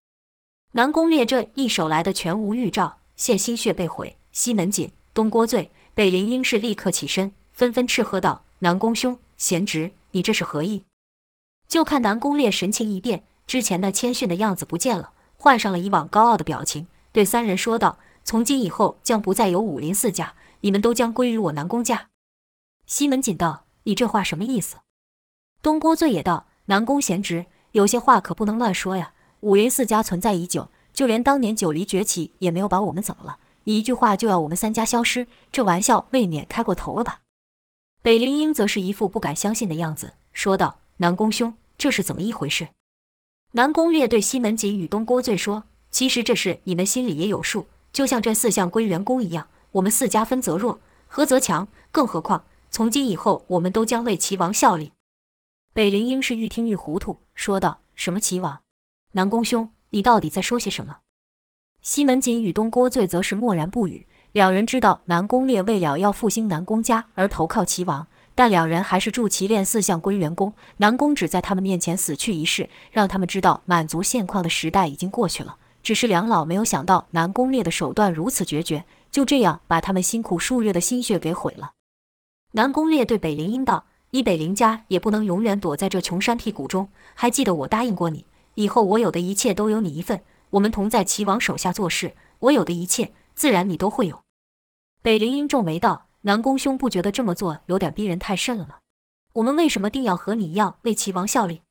[0.76, 4.18] 南宫烈这一手来的全无预兆，现心血被毁。
[4.34, 10.84] 西门锦、东郭醉、北林英是立刻起身，纷纷斥喝道：“南宫兄，贤侄，你这是何意？”
[11.70, 22.10] 就看南宫烈神情一变，之前那谦逊的样子不见了，换上了以往高傲的表情，对三人说道：“从今以后将不再有武林四家，你们都将归于我南宫家。”
[22.86, 24.76] 西门锦道：“你这话什么意思？”
[25.64, 29.14] 东郭醉也道：“南宫贤侄，有些话可不能乱说呀。
[29.45, 37.21] 五云四家存在已久，就连当年九黎崛起也没有把我们怎么了。”你一句话就要我们三家消失，这玩笑未免开过头了吧？
[38.01, 42.69] 北灵英则是一副不敢相信的样子，说道：“南宫兄，这是怎么一回事？”
[43.53, 51.67] 南宫月对西门锦与东郭醉说：“其实这事你们心里也有数，就像这四项归元功一样，我们四家分则弱，合则强。
[51.91, 54.93] 更何况从今以后，我们都将为齐王效力。”
[55.71, 58.62] 北灵英是愈听愈糊涂，说道：“什么齐王？
[59.15, 60.97] 南宫兄，你到底在说些什么？”
[61.82, 64.08] 西门锦与东郭醉则是默然不语。
[64.34, 70.54] 两人知道南宫烈为了要复兴南宫家而投靠齐王，但两人还是助其练四项归元功。
[70.78, 75.56] 南宫只在他们面前死去一事，让他们知道满足现况的时代已经过去了。
[75.82, 81.71] 只是两老没有想到南宫烈的手段如此决绝，就这样把他们辛苦数月的心血给毁了。
[82.51, 88.25] 南宫烈对北灵英道：“你北灵家也不能永远躲在这穷山僻谷中，还记得我答应过你，
[88.56, 94.22] 以后我有的一切都有你一份。”我们同在齐王手下做事，我有的一切，自然你都会有。
[95.02, 98.78] 北灵英皱眉道：“南宫兄不觉得这么做有点逼人太甚了吗？
[99.34, 101.62] 我们为什么定要和你一样为齐王效力？”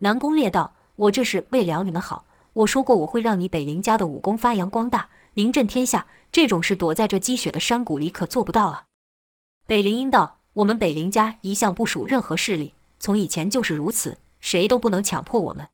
[0.00, 2.24] 南宫烈道：“我这是为了你们好。
[2.54, 6.08] 我说过我会让你北灵家的武功发扬光大，名震天下。
[6.32, 8.86] 这种事躲在这积雪的山谷里可做不到啊。”
[9.66, 15.68] 北灵英道：“我们北灵家一向不属任何势力，从以前就是如此，谁都不能强迫我们。”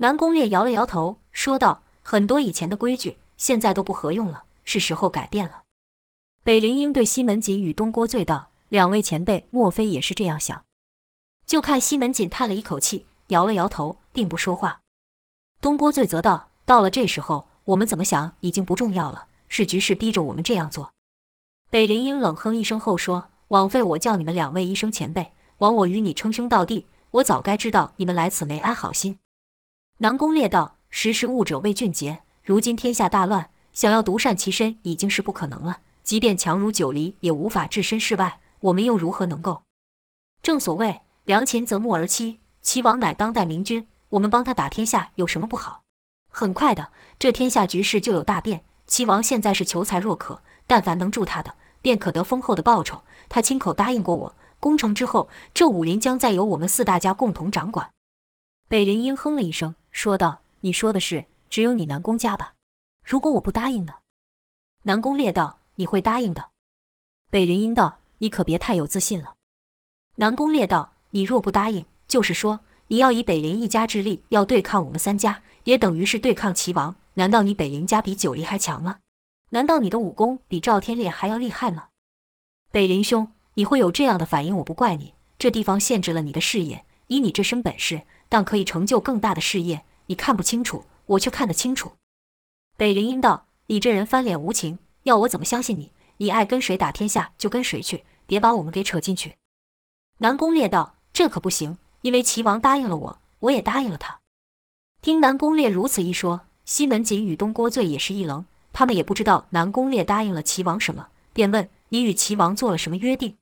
[0.00, 5.62] 南宫烈摇了摇头，说道：“很多以前的规矩，现在都不合用了，是时候改变了。”
[6.44, 10.64] 北林英对西门锦与东郭醉道：“两位前辈，莫非也是这样想？”
[11.46, 14.80] 就看西门锦叹了一口气，摇了摇头，并不说话。
[15.60, 20.92] 东郭醉则道：“到了这时候，我们怎么想已经不重要了，是局势逼着我们这样做。”
[21.70, 29.18] 北林英冷哼一声后说：“枉费我叫你们两位一声前辈，枉我与你称兄道弟，我早该知道你们来此没安好心。”
[30.00, 32.20] 南宫烈道：“识时务者为俊杰。
[32.44, 35.80] 如今天下大乱，想要独善其身已经是不可能了。
[36.04, 38.38] 即便强如九黎，也无法置身事外。
[38.60, 39.62] 我们又如何能够？
[40.40, 45.82] 正所谓良禽择木而栖，齐王乃当代明君，我们帮他打天下有什么不好？
[46.30, 48.62] 很快的，这天下局势就有大变。
[48.86, 53.02] 齐王现在是求财若渴，但凡能助他的，便可得丰厚的报酬。
[53.28, 57.90] 他亲口答应过我，攻城之后，这武林将再由我们四大家共同掌管。”
[58.68, 59.74] 北林英哼了一声。
[59.90, 62.54] 说道：“你说的是只有你南宫家吧？
[63.04, 63.94] 如果我不答应呢？”
[64.84, 66.50] 南宫烈道：“你会答应的。”
[67.30, 69.34] 北灵英道：“你可别太有自信了。”
[70.16, 76.96] 南宫烈道：“你若不答应，就是说你要以北林一家之力要对抗我们三家，也等于是对抗齐王。
[77.14, 78.98] 难道你北林家比九黎还强吗？
[79.50, 81.88] 难道你的武功比赵天烈还要厉害吗？
[82.70, 85.14] 北林兄，你会有这样的反应，我不怪你。
[85.38, 89.84] 这地方限制了你的视野，以你这身本事，但可以成就更大的事业。
[90.06, 91.92] 你看不清楚，我却看得清楚。
[92.76, 95.92] 北陵英道：“你这人翻脸无情，要我怎么相信你？
[96.18, 99.36] 你爱跟谁打天下就跟谁去，别把我们给扯进去。”
[100.18, 104.20] 南宫烈道：“这可不行，因为齐王答应了我，我也答应了他。”
[105.02, 113.36] 听南宫烈如此一说，西门锦与东郭醉也是一愣，他们也不知道南宫烈答应了齐王什么，便问：“你与齐王做了什么约定？”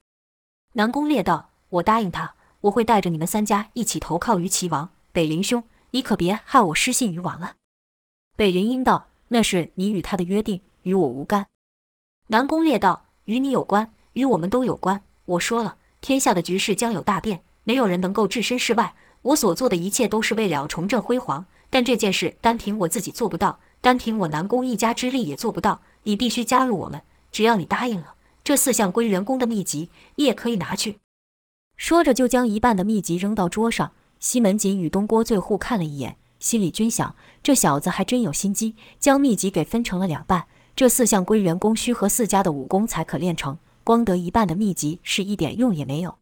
[0.74, 1.50] 南宫烈道。
[1.68, 2.35] 我答应他，
[2.66, 4.90] 我会带着你们三家一起投靠于齐王。
[5.12, 7.54] 北林兄，你可别害我失信于王了。
[8.36, 11.46] 北林英道：“那是你与他的约定，与我无干。”
[12.28, 15.02] 南宫烈道：“与你有关，与我们都有关。
[15.24, 18.94] 我说了，天下的局势将有大变，没有人能够置身事外。
[19.22, 25.80] 我所做的一切都是为了重振辉煌，但这件事单凭我自己做不到，单凭我南宫一家之力也做不到。
[26.02, 30.98] 你必须加入我们，只要你答应了，这四项归元功的秘籍，你也可以拿去。”
[31.76, 33.92] 说着，就将一半的秘籍扔到桌上。
[34.18, 40.46] 西门锦与东郭醉互看了一眼，心里均想：这小子还真有心机，将秘籍给分成了两半。
[40.74, 46.18] 这四项归元功须和四家的武功才可练成，光得一半的秘籍是一点用也没有。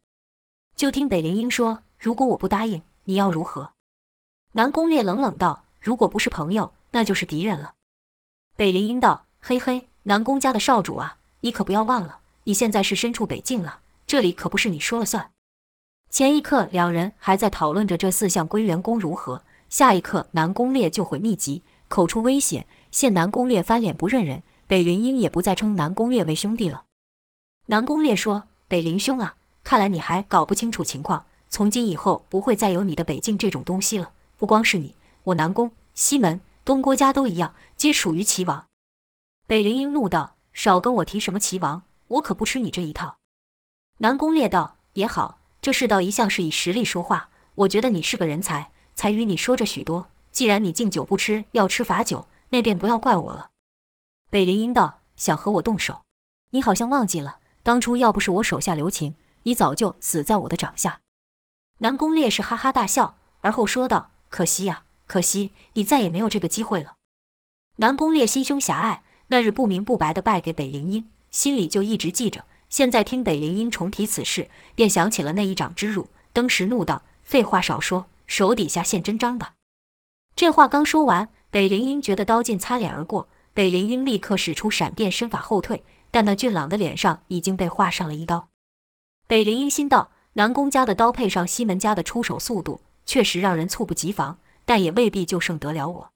[0.75, 3.73] 就听北陵英说：“如果我不答应，你要如何？”
[4.53, 7.75] 南宫烈冷冷道：“如果不是朋友，那就是敌人了。”
[8.57, 15.31] 北陵英道：“嘿嘿，南宫家的少主啊，你可不要忘了，你现在是身处北境了，这里可不是你说了算。”
[16.15, 24.45] 前一刻，两人还在讨论着这四项归元功如何；下一刻，南宫烈就毁秘籍，口出威胁，现南宫烈翻脸不认人。
[24.69, 26.85] 北陵英也不再称南宫烈为兄弟了。
[27.67, 29.35] 南宫烈说：“北陵兄啊，
[29.65, 31.27] 看来你还搞不清楚情况。
[31.49, 34.13] 从今以后，不会再有你的北境这种东西了。
[34.37, 34.95] 不光是你，
[35.25, 38.65] 我南宫、西门、东郭家都一样，皆属于齐王。”
[39.49, 43.17] 北陵英怒道：“少跟我提什么齐王，我可不吃你这一套。”
[43.99, 50.11] 南宫烈道：“也好。”这世道一向是以实力说话，我觉得你是个人才，才与你说这许多。
[50.31, 53.49] 既然你敬酒不吃，要吃罚酒，那便不要怪我了。
[54.29, 56.03] 北陵英道：“想和我动手？
[56.51, 61.01] 你好像忘记了，当初要不是我手下留情，你早就死在我的掌下。”
[61.81, 66.97] 南宫烈是哈哈大笑，而后说道：“可惜呀，可惜，你再也没有这个机会了。”
[67.81, 72.45] 南宫烈心胸狭隘，那日不明不白地败给北灵英，心里就一直记着。
[72.75, 79.55] 现在听北陵英重提此事，便想起了那一掌之辱，登时怒道：“废话少说，手底下现真章吧！”
[80.35, 88.49] 这话刚说完，北陵英觉得刀剑擦脸而过，北陵英立刻使出闪电身法后退，但那俊朗的脸上已经被划上了一刀。
[89.29, 96.11] 北陵英心道：南宫家的刀配上西门家的出手速度，确实让人猝不及防，但也未必就胜得了我。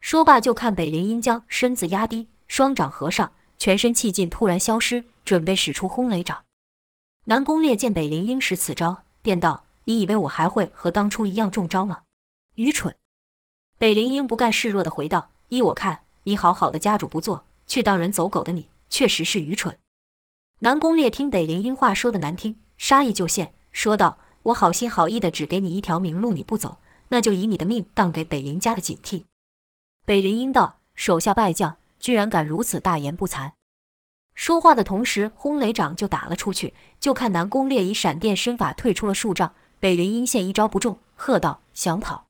[0.00, 3.32] 说罢，就看北陵英将身子压低，双掌合上，
[3.64, 5.06] 全身气劲突然消失。
[5.24, 6.44] 准备使出轰雷掌，
[7.24, 12.02] 南宫烈见北陵英使此招，便道：“你以为我还会和当初一样中招吗？
[12.56, 12.94] 愚蠢！”
[13.80, 19.78] 北陵英不甘示弱地回道：“依我看，你好好的家主不做，却当人走狗的你，确实是愚蠢。”
[20.60, 26.76] 南宫烈听北陵英话说的难听，杀意就现，说道：“我好心好意的只给你一条明路，你不走，
[27.08, 29.24] 那就以你的命当给北陵家的警惕。”
[30.04, 33.52] 北陵英道：“手下败将居然敢如此大言不惭！”
[34.36, 36.74] 说话的同时，轰雷掌就打了出去。
[37.00, 42.26] 就看南宫烈以闪电身法退出了数丈，北陵英现一招不中，喝道：“想跑！”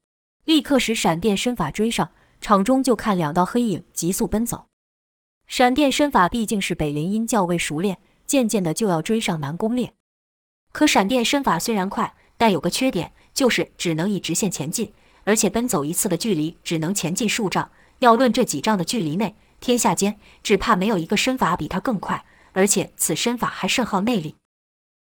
[0.47, 2.13] 立刻使闪电身法追上。
[2.41, 4.67] 场中就看两道黑影急速奔走。
[5.49, 9.95] 闪电身法毕竟是北陵英较为熟练，渐渐的就要追上南宫烈。
[10.71, 14.93] 可闪电身法虽然快，但有个缺点，就是只能以直线前进，
[15.25, 17.71] 而且奔走一次的距离只能前进数丈。
[18.01, 19.35] 要论这几丈的距离内，
[19.65, 24.37] 天下间只怕没有一个身法比他更快，而且此身法还甚耗内力。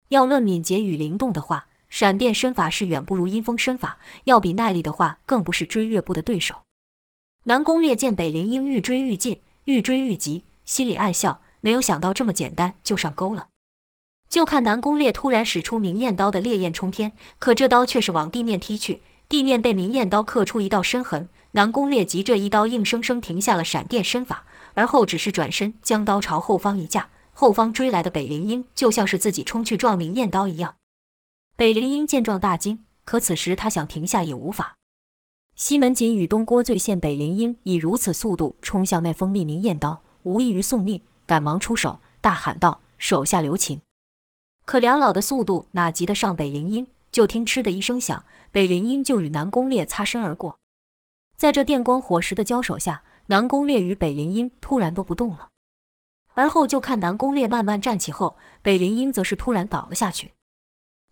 [0.07, 6.61] 要论敏捷与灵动的话，闪电身法是远不如阴风身法；要比耐力的话，更不是追月步的对手。
[7.43, 13.49] 南宫烈见北灵英愈追愈近，愈追愈急，心里暗笑，没有想到这么简单就上钩了。
[14.29, 21.27] 就看南宫烈突然使出明艳刀的烈焰冲天，可这刀却是往地面踢去，地面被明艳刀刻出一道深痕。
[21.55, 24.43] 南宫烈急这一刀硬生生停下了闪电身法，
[24.73, 30.75] 而后只是转身将刀朝后方一架，后方追来的北陵英就像是自己冲去撞明艳刀一样。
[31.55, 34.75] 北陵英见状大惊，可此时他想停下也无法。
[35.55, 43.79] 西门锦与东郭醉见北陵英以如此速度冲向那锋利明艳刀，无异于送命，赶忙出手，大喊道：“手下留情！”
[44.67, 46.87] 可两老的速度哪及得上北陵英？
[47.13, 50.57] 就听嗤的一声响，北陵英就与南宫烈擦身而过。
[51.37, 55.49] 在这电光火石的交手下，南宫烈与北灵英突然都不动了。
[56.33, 60.31] 而后就看南宫烈慢慢站起后，北灵英则是突然倒了下去。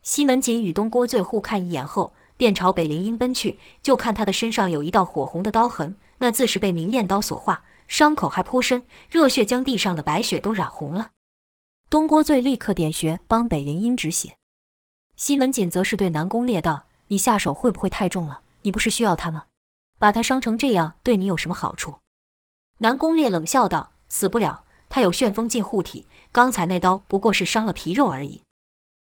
[0.01, 3.57] 西门锦与东郭醉互看一眼后，便朝北灵英奔去。
[3.81, 11.11] 就看他的身上有一道火红的刀痕，那自是被明艳刀所化，伤口还颇深，热血将地上的白雪都染红了。
[11.89, 14.35] 东郭醉立刻点穴帮北灵英止血。
[15.15, 18.41] 西门锦则是对南宫烈道：“你下手会不会太重了？
[18.63, 19.45] 你不是需要他吗？
[20.03, 21.99] 把他伤成这样，对你有什么好处？”
[22.79, 28.41] 南宫烈冷笑道：“死不了。”他有旋风劲护体，刚才那刀不过是伤了皮肉而已。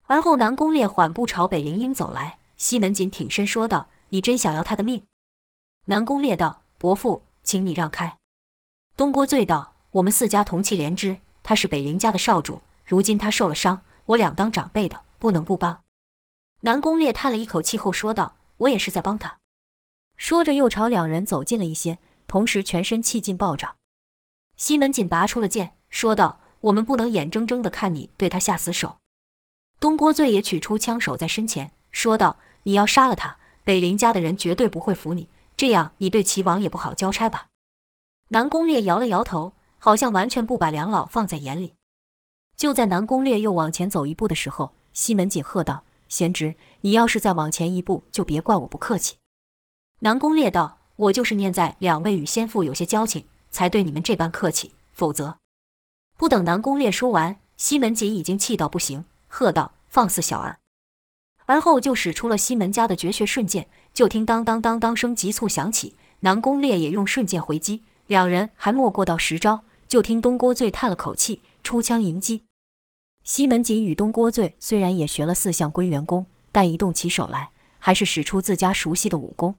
[0.06, 5.06] 而后南宫烈缓步朝北灵英走来，西门锦挺身说道：“你真想要他的命？”
[5.88, 8.18] 南宫烈道：“伯父，请你让开。”
[8.94, 15.82] 东郭醉道：“我们四家同气连枝，他是北灵家的少主，如今他受了伤，我两当长辈的，不能不帮。”
[16.60, 19.38] 南宫烈叹了一口气后说道：“我也是在帮他。”
[20.16, 23.76] 说着又朝两人走近了一些，同时全身气劲暴涨。
[24.56, 28.98] 西门锦拔出了剑，说道：“我们不能眼睁睁地看你对他下死手。”
[29.80, 37.48] 东郭醉也取出枪守在身前，说道：“你要杀了他，北林家的人绝对不会服你，这样你对齐王也不好交差吧？”
[38.30, 41.74] 南宫烈摇了摇头，好像完全不把两老放在眼里。
[42.56, 49.16] 就在南宫烈又往前走一步的时候，西门锦喝道：“贤侄，你要是再往前一步，就别怪我不客气。”
[50.04, 55.38] 南宫烈道：“我就是念在两位与先父有些交情。”才对你们这般客气，否则……
[56.18, 60.58] 不等南宫烈说完，西门锦已经气到不行，喝道：“放肆小儿！”
[61.46, 72.44] 而后就使出了西门家的绝学瞬剑，就听当当当当声急促响起，南宫烈也用瞬剑回击，两人还没过到十招，就听东郭醉叹了口气，出枪迎击。
[73.22, 79.54] 西门锦与东郭醉虽然也学了四项归元功，但一动起手来，还是使出自家熟悉的武功。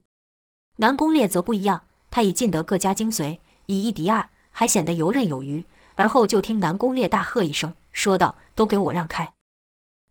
[0.78, 3.39] 南宫烈则不一样，他已尽得各家精髓。
[3.67, 5.65] 以一敌二，还显得游刃有余。
[5.95, 9.32] 而后就听南宫烈大喝一声，说道：“都给我让开！”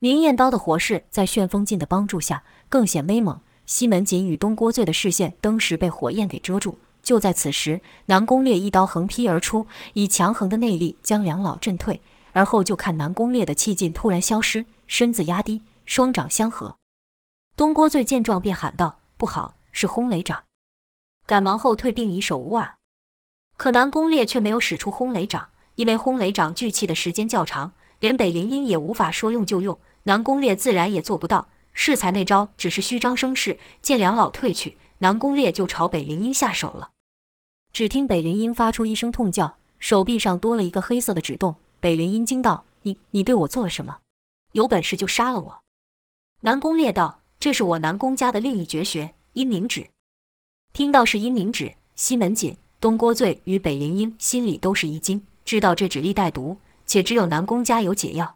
[0.00, 3.40] 明艳刀的火势在旋风劲的帮助下更显威猛。
[3.66, 6.78] 西门锦与东郭醉的视线登时被火焰给遮住。
[7.02, 12.00] 就在此时，南宫烈一刀横劈而出，以强横的内力将两老震退。
[12.32, 16.76] 而后就看南宫烈的气劲突然消失，身子压低，双掌相合。
[17.56, 20.42] 东郭醉见状便喊道：“不好，是轰雷掌！”
[21.26, 22.76] 赶忙后退，并以手捂耳。
[23.56, 29.78] 可南宫烈却没有使出轰雷掌，因为轰雷掌聚气的时间较长，连北灵音也无法说用就用。
[30.04, 31.48] 南宫烈自然也做不到。
[31.76, 36.90] 适才那招只是虚张声势，见两老退去，南宫烈就朝北灵音下手了。
[37.72, 41.56] 只听北灵音发出一声痛叫，手臂上多了一个黑色的指洞。
[41.80, 43.98] 北灵音惊道：“你你对我做了什么？
[44.52, 45.62] 有本事就杀了我！”
[46.42, 49.88] 南宫烈道：“这是我南宫家的另一绝学阴灵指。”
[50.74, 52.56] 听到是阴灵指，西门锦。
[52.80, 58.34] 东郭醉与北灵英心里都是一惊，知道这指力带毒，且只有南宫家有解药。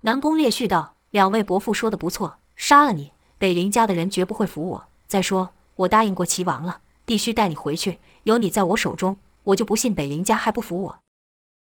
[0.00, 4.88] 南宫烈续道：“两位伯父说的不错，杀了你，北灵家的人绝不会服我。
[5.06, 7.98] 再说，我答应过齐王了，必须带你回去。
[8.22, 11.00] 有你在我手中，我就不信北灵家还不服我。”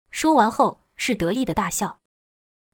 [0.09, 1.97] 说完后，是得意的大笑。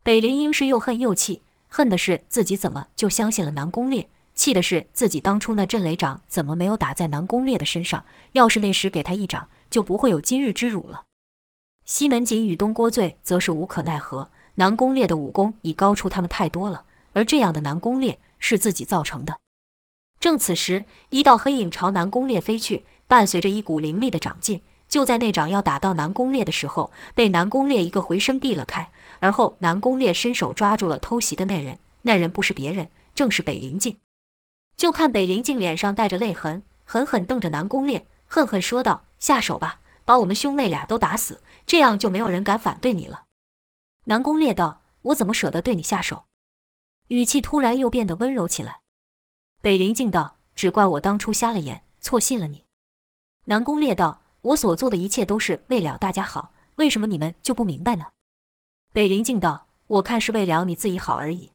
[0.04, 4.08] 北灵英是又恨又气，恨的是自己怎么就相信了南宫烈。
[4.38, 8.06] 气的是自己当初那震雷掌怎么没有打在南宫烈的身上？
[8.34, 11.06] 要是那时给他一掌，就不会有今日之辱了。
[11.84, 19.38] 西门锦与东郭醉则是无可奈何，南宫烈的武功已高出他们太多了，而这样的南宫烈是自己造成的。
[20.20, 24.62] 正此时，一道黑影朝南宫烈飞去，伴随着一股凌厉的掌劲。
[24.88, 33.98] 就在那掌要打到南宫烈的时候，被南宫烈一个回身避了开，而后南宫烈伸手抓住了偷袭的那人，那人不是别人，正是北灵静。
[34.78, 43.26] 就看北灵静脸上带着泪痕，狠狠瞪着南宫烈，恨恨说道：“下手吧，把我们兄妹俩都打死，这样就没有人敢反对你了。”
[44.06, 46.26] 南宫烈道：“我怎么舍得对你下手？”
[47.10, 48.82] 语气突然又变得温柔起来。
[49.62, 52.64] 北灵静道：“只怪我当初瞎了眼，错信了你。”
[53.46, 58.06] 南宫烈道：“我所做的一切都是为了大家好，为什么你们就不明白呢？”
[58.94, 61.52] 北灵静道：“我看是为了你自己好而已。”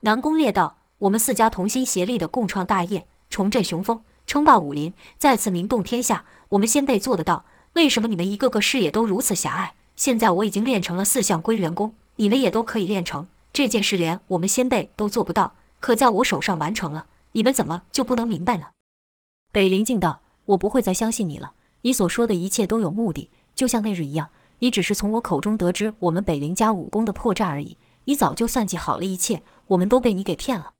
[0.00, 0.83] 南宫烈道。
[1.04, 6.24] 我们四家同心协力的共创大业，重振雄风，称霸武林，再次名动天下。
[6.48, 7.44] 我们先辈做得到，
[7.74, 9.74] 为什么你们一个个视野都如此狭隘？
[9.96, 13.28] 现在我已经练成了四项归元功，你们也都可以练成。
[13.52, 18.68] 这件事连我们先辈都做不到，可在我手上完成了，你们怎么就不能明白呢？
[19.52, 21.52] 北灵静道：“我不会再相信你了。
[21.82, 24.30] 你所说的一切都有目的，就像那日一样，
[24.60, 27.76] 你只是从我口中得知我们北灵家武功的破绽而已。
[28.06, 30.70] 你早就算计好了一切，我们都被你给骗了。”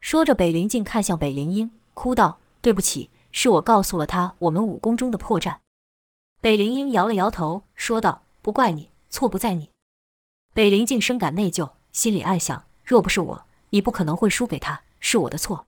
[0.00, 5.56] 说着，北灵静看向北灵英，哭道：“对不起，是我告诉了他我们武功中的破绽。”
[6.40, 9.70] 北灵英摇了摇头，说道：“不怪你，错不在你。”
[10.54, 15.66] 北灵静深感内疚，心里暗想：若不是我，你不可能会输给他，是我的错。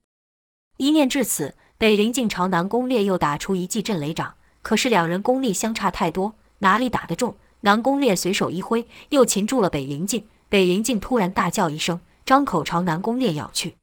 [0.78, 4.34] 一念至此，北灵静朝南宫烈又打出一记震雷掌。
[4.62, 7.36] 可是两人功力相差太多，哪里打得中？
[7.60, 10.26] 南宫烈随手一挥，又擒住了北灵静。
[10.48, 13.76] 北灵静突然大叫一声，张口朝南宫烈咬去。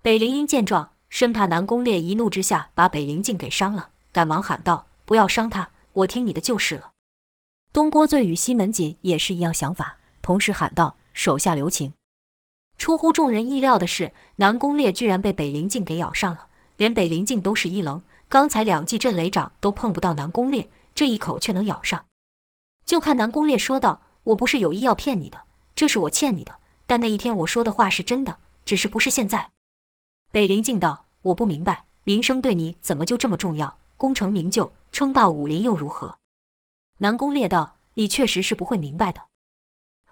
[0.00, 6.92] 北灵英见状，生怕南宫烈一怒之下把北灵静给伤了，赶忙喊道：“不要伤他，我听你的就是了。”
[7.74, 11.94] 东郭醉与西门锦也是一样想法，同时喊道：“手下留情！”
[12.78, 16.46] 出乎众人意料的是，南宫烈居然被北灵静给咬上了，
[16.76, 18.00] 连北灵静都是一愣。
[18.28, 22.06] 刚才两记震雷掌都碰不到南宫烈，这一口却能咬上。
[22.86, 25.42] 就看南宫烈说道：“我不是有意要骗你的，
[25.74, 26.54] 这是我欠你的。
[26.86, 29.50] 但那一天我说的话是真的，只是不是现在。”
[30.30, 33.78] 北灵静道：“我不明白，名声对你怎么就这么重要？
[33.96, 36.18] 功成名就，称霸武林又如何？”
[37.00, 39.22] 南宫烈道：“你确实是不会明白的。”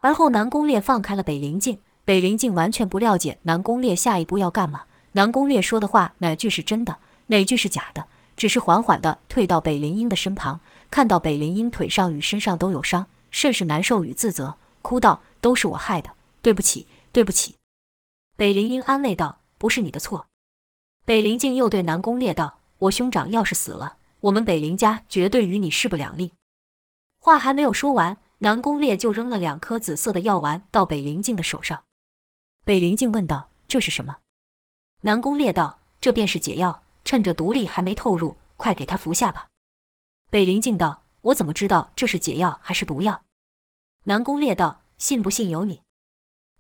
[0.01, 4.85] 而后南宫烈放开了北灵静，北灵静完全不了解南宫烈下一步要干嘛。
[5.13, 6.97] 南宫烈说的话哪句是真的？
[7.27, 8.07] 哪句是假的？
[8.37, 10.61] 只是缓缓地退到北灵英的身旁，
[10.91, 16.11] 看到北灵英腿上与身上都有伤，甚是难受与自责，哭道：“都是我害的，
[16.41, 17.57] 对不起，对不起。”
[18.37, 20.27] 北灵英安慰道：“不是你的错。”
[21.05, 26.33] 北灵静又对南宫烈道：“我兄长要是死了，我们北灵家绝对与你势不两立。”
[27.21, 31.85] 话还没有说完，南宫烈就扔了两颗紫色的药丸到北灵静的手上。
[32.65, 34.19] 北灵静问道：“这是什么？”
[35.03, 39.47] 南宫烈道：“这便是解药。”趁着毒力还没透入，快给他服下吧。
[40.29, 43.23] 北灵静道：“我怎么知道这是解药还是毒药？”
[44.07, 45.83] 南宫烈道：“信不信由你。”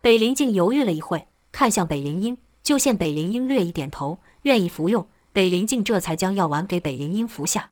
[0.01, 5.07] 北灵静犹豫了一会，看向北灵英，就见北灵英略一点头，愿意服用。
[5.33, 7.71] 北灵静这才将药丸给北灵英服下。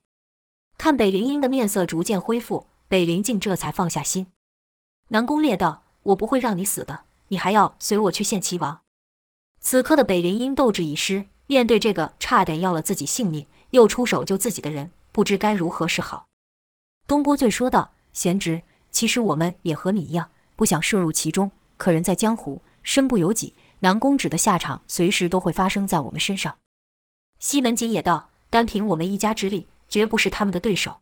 [0.79, 4.29] 看北灵英的面色逐渐恢复，北灵静这才放下心。
[5.09, 5.83] 南宫烈道
[6.15, 8.83] ：“我不会让你死的，你还要随我去见齐王。”
[9.59, 11.27] 此刻的北灵英斗志已失。
[11.49, 16.27] 面对这个差点要了自己性命又出手救自己的人，不知该如何是好。
[17.09, 21.51] 东郭醉说道：“贤侄，其实我们也和你一样，不想涉入其中。
[21.77, 26.59] 可人在江湖，身不由己，南宫止的下场随时都会发生在我们身上。”
[27.39, 31.01] 西门锦也道：“单凭我们一家之力，绝不是他们的对手。”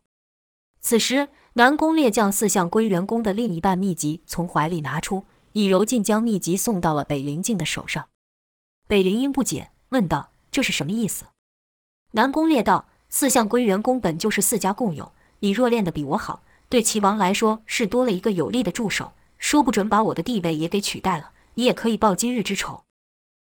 [0.81, 8.09] 此时，南宫烈将四象归元功的另一半秘籍从怀里拿出，以柔劲将秘籍送到了北灵静的手上。
[8.87, 10.31] 北灵英不解，问道。
[10.51, 11.25] 这是什么意思？
[12.11, 22.83] 南宫烈道：“四象归元功本就是四家共有，你若练得比我好，对齐王来说是多了一个有力的助手，说不准把我的地位也给取代了，你也可以报今日之仇。”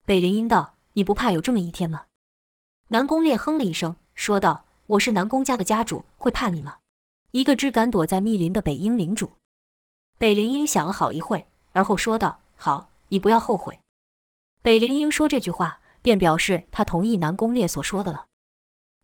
[0.05, 2.05] 北灵英道：“你不怕有这么一天吗？”
[2.89, 6.77] 南宫烈哼了一声，说道：“我是南宫家的家主，会怕你吗？
[7.31, 9.31] 一个只敢躲在密林的北阴领主。”
[10.17, 13.79] 北灵英想了好一会，而后说道：“好，你不要后悔。”
[14.61, 15.79] 北灵英说这句话。
[16.05, 18.27] 便表示他同意南宫烈所说的了，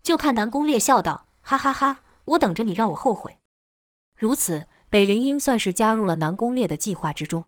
[0.04, 3.40] 就看南宫烈笑道：“哈哈哈哈，我等着你让我后悔。”
[4.16, 7.46] 如此，北灵英算是加入了南宫烈的计划之中。